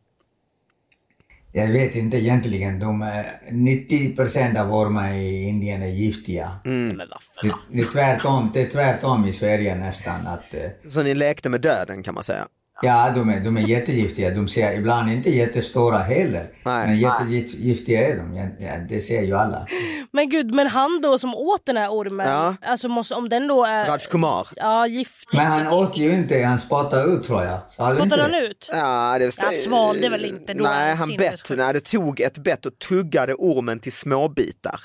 Jag 1.51 1.67
vet 1.67 1.95
inte 1.95 2.17
egentligen. 2.17 2.79
De, 2.79 3.01
är- 3.01 3.39
90 3.51 4.15
procent 4.15 4.57
av 4.57 4.73
ormar 4.75 5.13
i 5.13 5.43
Indien 5.43 5.81
är 5.81 5.87
giftiga. 5.87 6.51
Fan. 7.41 7.49
Det, 7.71 7.77
det, 7.77 7.81
är 7.87 7.91
tvärtom, 7.91 8.51
det 8.53 8.61
är 8.61 8.69
tvärtom 8.69 9.25
i 9.25 9.31
Sverige 9.31 9.75
nästan. 9.75 10.27
Att, 10.27 10.53
eh, 10.53 10.61
Så 10.89 11.03
ni 11.03 11.13
lekte 11.13 11.49
med 11.49 11.61
döden 11.61 12.03
kan 12.03 12.13
man 12.13 12.23
säga. 12.23 12.47
Ja, 12.81 13.11
de 13.15 13.29
är, 13.29 13.39
de 13.39 13.57
är 13.57 13.61
jättegiftiga. 13.61 14.31
De 14.31 14.47
ser 14.47 14.71
ibland 14.73 15.11
inte 15.11 15.29
jättestora 15.29 15.97
heller. 15.97 16.49
Nej. 16.65 16.87
Men 16.87 16.97
jättegiftiga 16.97 18.07
är 18.07 18.15
de. 18.17 18.35
Ja, 18.59 18.77
det 18.89 19.01
ser 19.01 19.21
ju 19.21 19.37
alla. 19.37 19.65
Men 20.11 20.29
gud, 20.29 20.55
men 20.55 20.67
han 20.67 21.01
då 21.01 21.17
som 21.17 21.35
åt 21.35 21.65
den 21.65 21.77
här 21.77 21.89
ormen, 21.89 22.27
Ja. 22.29 22.55
alltså 22.61 22.89
måste, 22.89 23.15
om 23.15 23.29
den 23.29 23.47
då 23.47 23.65
är 23.65 23.85
Raj 23.85 23.99
Kumar. 23.99 24.47
ja, 24.55 24.87
giftig, 24.87 25.37
Men 25.37 25.45
han 25.47 25.67
åt 25.67 25.97
ju 25.97 26.13
inte, 26.13 26.43
han 26.43 26.59
spottade 26.59 27.03
ut 27.13 27.23
tror 27.23 27.43
jag. 27.43 27.59
Spottar 27.71 28.17
han 28.17 28.35
ut? 28.35 28.69
Ja, 28.71 29.15
det 29.19 29.37
Han 29.37 29.53
svalde 29.53 30.09
väl 30.09 30.25
inte 30.25 30.53
då? 30.53 30.63
Nej, 30.63 30.95
han 30.95 31.17
bett. 31.17 31.41
Nej, 31.57 31.73
det 31.73 31.79
tog 31.85 32.19
ett 32.21 32.37
bett 32.37 32.65
och 32.65 32.79
tuggade 32.79 33.33
ormen 33.33 33.79
till 33.79 33.93
småbitar. 33.93 34.79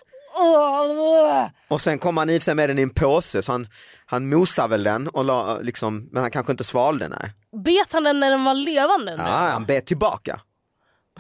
Och 1.69 1.81
sen 1.81 1.99
kom 1.99 2.17
han 2.17 2.31
i 2.31 2.41
sig 2.41 2.55
med 2.55 2.71
den 2.71 2.79
i 2.79 2.83
en 2.83 2.91
påse 2.91 3.43
så 3.43 3.53
han, 3.53 3.67
han 4.07 4.29
mosade 4.29 4.69
väl 4.69 4.83
den, 4.83 5.09
och 5.09 5.25
la, 5.25 5.59
liksom, 5.63 6.09
men 6.13 6.23
han 6.23 6.31
kanske 6.31 6.53
inte 6.53 6.65
svalde 6.65 7.09
nej. 7.09 7.33
Bet 7.65 7.93
han 7.93 8.03
den 8.03 8.21
när 8.21 8.31
den 8.31 8.45
var 8.45 8.55
levande? 8.55 9.15
Ja, 9.19 9.23
han 9.53 9.65
bet 9.65 9.87
tillbaka. 9.87 10.41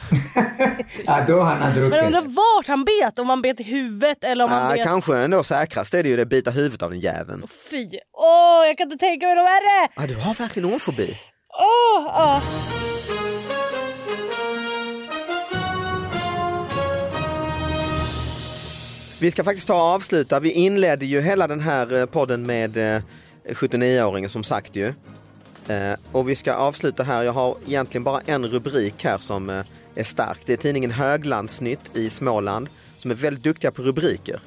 Ja, 1.06 1.24
då 1.28 1.40
han 1.40 1.62
har 1.62 1.68
Men 1.70 1.74
druckit. 1.74 1.96
jag 1.96 2.06
undrar 2.06 2.22
vart 2.22 2.66
han 2.68 2.84
bet, 2.84 3.18
om 3.18 3.28
han 3.28 3.42
bet 3.42 3.60
i 3.60 3.62
huvudet 3.62 4.24
eller 4.24 4.44
om 4.44 4.50
han 4.50 4.70
Ja, 4.70 4.76
bet... 4.76 4.84
kanske 4.84 5.18
ändå 5.18 5.42
säkrast 5.42 5.94
är 5.94 6.02
det 6.02 6.08
ju 6.08 6.16
det 6.16 6.26
bita 6.26 6.50
huvudet 6.50 6.82
av 6.82 6.90
den 6.90 7.00
jäveln. 7.00 7.46
Fy, 7.70 7.88
åh 8.12 8.66
jag 8.66 8.78
kan 8.78 8.92
inte 8.92 9.06
tänka 9.06 9.26
mig 9.26 9.34
något 9.36 9.44
värre! 9.44 9.88
Ja, 9.96 10.06
du 10.06 10.14
har 10.14 10.34
verkligen 10.34 10.68
ormfobi. 10.72 11.18
Åh, 11.58 12.06
ah. 12.06 12.40
Vi 19.20 19.30
ska 19.30 19.44
faktiskt 19.44 19.66
ta 19.68 19.74
och 19.74 19.80
avsluta. 19.94 20.40
Vi 20.40 20.50
inledde 20.50 21.06
ju 21.06 21.20
hela 21.20 21.46
den 21.48 21.60
här 21.60 21.98
eh, 22.00 22.06
podden 22.06 22.46
med 22.46 22.96
eh, 22.96 23.02
79-åringen 23.48 24.28
som 24.28 24.44
sagt 24.44 24.76
ju. 24.76 24.94
Eh, 25.68 25.92
Och 26.12 26.28
vi 26.28 26.34
ska 26.34 26.54
avsluta 26.54 27.02
här. 27.02 27.22
Jag 27.22 27.32
har 27.32 27.56
egentligen 27.66 28.04
bara 28.04 28.20
en 28.26 28.46
rubrik 28.46 29.04
här 29.04 29.18
som 29.18 29.50
eh, 29.50 29.64
är 29.94 30.04
stark. 30.04 30.38
Det 30.46 30.52
är 30.52 30.56
tidningen 30.56 30.90
Höglandsnytt 30.90 31.80
i 31.96 32.10
Småland 32.10 32.68
som 32.96 33.10
är 33.10 33.14
väldigt 33.14 33.44
duktiga 33.44 33.70
på 33.70 33.82
rubriker. 33.82 34.40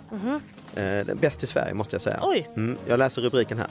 Det 0.76 0.82
är 0.82 1.16
Bäst 1.16 1.44
i 1.44 1.48
Sverige 1.48 1.74
måste 1.74 1.96
jag 1.96 2.02
säga. 2.02 2.20
Oj. 2.22 2.50
Mm, 2.56 2.78
jag 2.88 3.00
läser 3.00 3.22
rubriken 3.22 3.58
här. 3.58 3.68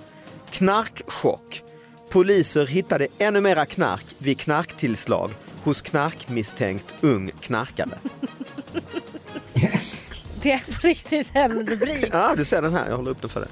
Knarkchock. 0.50 1.62
Poliser 2.10 2.66
hittade 2.66 3.06
ännu 3.18 3.40
mera 3.40 3.66
knark 3.66 4.04
vid 4.18 4.38
knarktillslag 4.40 5.30
hos 5.62 5.82
knarkmisstänkt 5.82 6.94
ung 7.00 7.30
knarkare. 7.40 7.88
Yes. 9.62 10.06
Det 10.42 10.52
är 10.52 10.58
på 10.80 10.86
riktigt 10.86 11.30
en 11.32 11.66
rubrik. 11.66 12.08
Ja, 12.12 12.34
du 12.36 12.44
ser 12.44 12.62
den 12.62 12.74
här. 12.74 12.88
Jag 12.88 12.96
håller 12.96 13.10
upp 13.10 13.20
den 13.20 13.30
för 13.30 13.40
dig. 13.40 13.48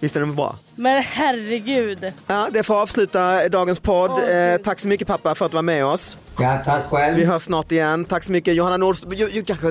Visst 0.00 0.16
är 0.16 0.20
den 0.20 0.34
bra? 0.34 0.56
Men 0.76 1.02
herregud. 1.02 2.12
Ja, 2.26 2.48
det 2.52 2.62
får 2.62 2.82
avsluta 2.82 3.48
dagens 3.48 3.80
podd. 3.80 4.10
Åh, 4.10 4.30
eh, 4.30 4.56
tack 4.56 4.80
så 4.80 4.88
mycket 4.88 5.06
pappa 5.08 5.34
för 5.34 5.44
att 5.46 5.50
du 5.50 5.54
var 5.54 5.62
med 5.62 5.84
oss. 5.86 6.18
Ja, 6.38 6.62
tack 6.64 6.84
själv. 6.90 7.16
Vi 7.16 7.24
hörs 7.24 7.42
snart 7.42 7.72
igen. 7.72 8.04
Tack 8.04 8.24
så 8.24 8.32
mycket 8.32 8.54
Johanna 8.54 8.76
Nordström. 8.76 9.12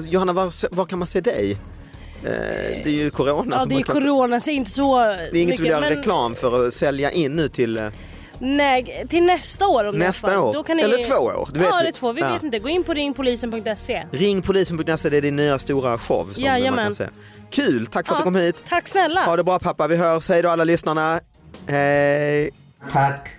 Johanna, 0.06 0.34
var, 0.34 0.76
var 0.76 0.86
kan 0.86 1.00
man 1.00 1.08
se 1.08 1.22
dig? 1.22 1.52
Eh, 1.52 2.30
det 2.84 2.86
är 2.86 2.90
ju 2.90 3.10
corona 3.10 3.56
Ja 3.56 3.60
som 3.60 3.70
det 3.70 3.76
är 3.76 3.84
corona 3.84 4.40
så 4.40 4.52
inte 4.52 4.72
så 4.72 5.00
Det 5.00 5.06
är 5.14 5.36
inget 5.36 5.58
du 5.58 5.64
vill 5.64 5.72
göra 5.72 5.82
men- 5.82 5.90
reklam 5.96 6.36
för 6.36 6.68
att 6.68 6.74
sälja 6.74 7.12
in 7.12 7.36
nu 7.36 7.48
till 7.48 7.78
eh, 7.80 7.88
Nej, 8.46 9.06
till 9.10 9.24
nästa 9.24 9.68
år 9.68 9.84
om 9.84 9.96
Nästa 10.00 10.42
år. 10.42 10.54
Då 10.54 10.64
kan 10.64 10.78
ni... 10.78 10.84
Eller 10.84 10.98
två 11.04 11.16
år, 11.16 11.50
du 11.54 11.60
vet 11.60 11.70
ja, 11.70 11.80
eller 11.80 11.92
två. 11.92 12.12
Vi 12.12 12.22
Ja. 12.22 12.34
vet 12.34 12.44
inte. 12.44 12.60
Gå 12.60 12.70
in 12.70 12.84
på 12.84 12.94
ringpolisen.se. 12.94 14.04
ringpolisen.se. 14.12 15.10
Det 15.10 15.18
är 15.18 15.22
din 15.22 15.36
nya 15.36 15.60
stora 15.60 15.98
show 15.98 16.24
som 16.34 16.44
man 16.44 16.52
Jajamän. 16.60 16.86
kan 16.86 16.96
se. 16.96 17.08
Kul, 17.52 17.88
tack 17.88 18.08
för 18.08 18.14
att 18.14 18.20
Ja, 18.20 18.24
du 18.24 18.24
kom 18.24 18.36
hit. 18.36 18.64
Tack 18.70 18.88
snälla. 18.88 19.22
Ha 19.26 19.36
det 19.36 19.44
bra 19.44 19.60
pappa, 19.60 19.88
vi 19.88 19.96
hörs. 19.96 20.30
Hej 20.30 20.42
då 20.42 20.50
alla 20.50 20.64
lyssnarna. 20.64 21.20
Hej. 21.68 22.52
Tack. 22.92 23.30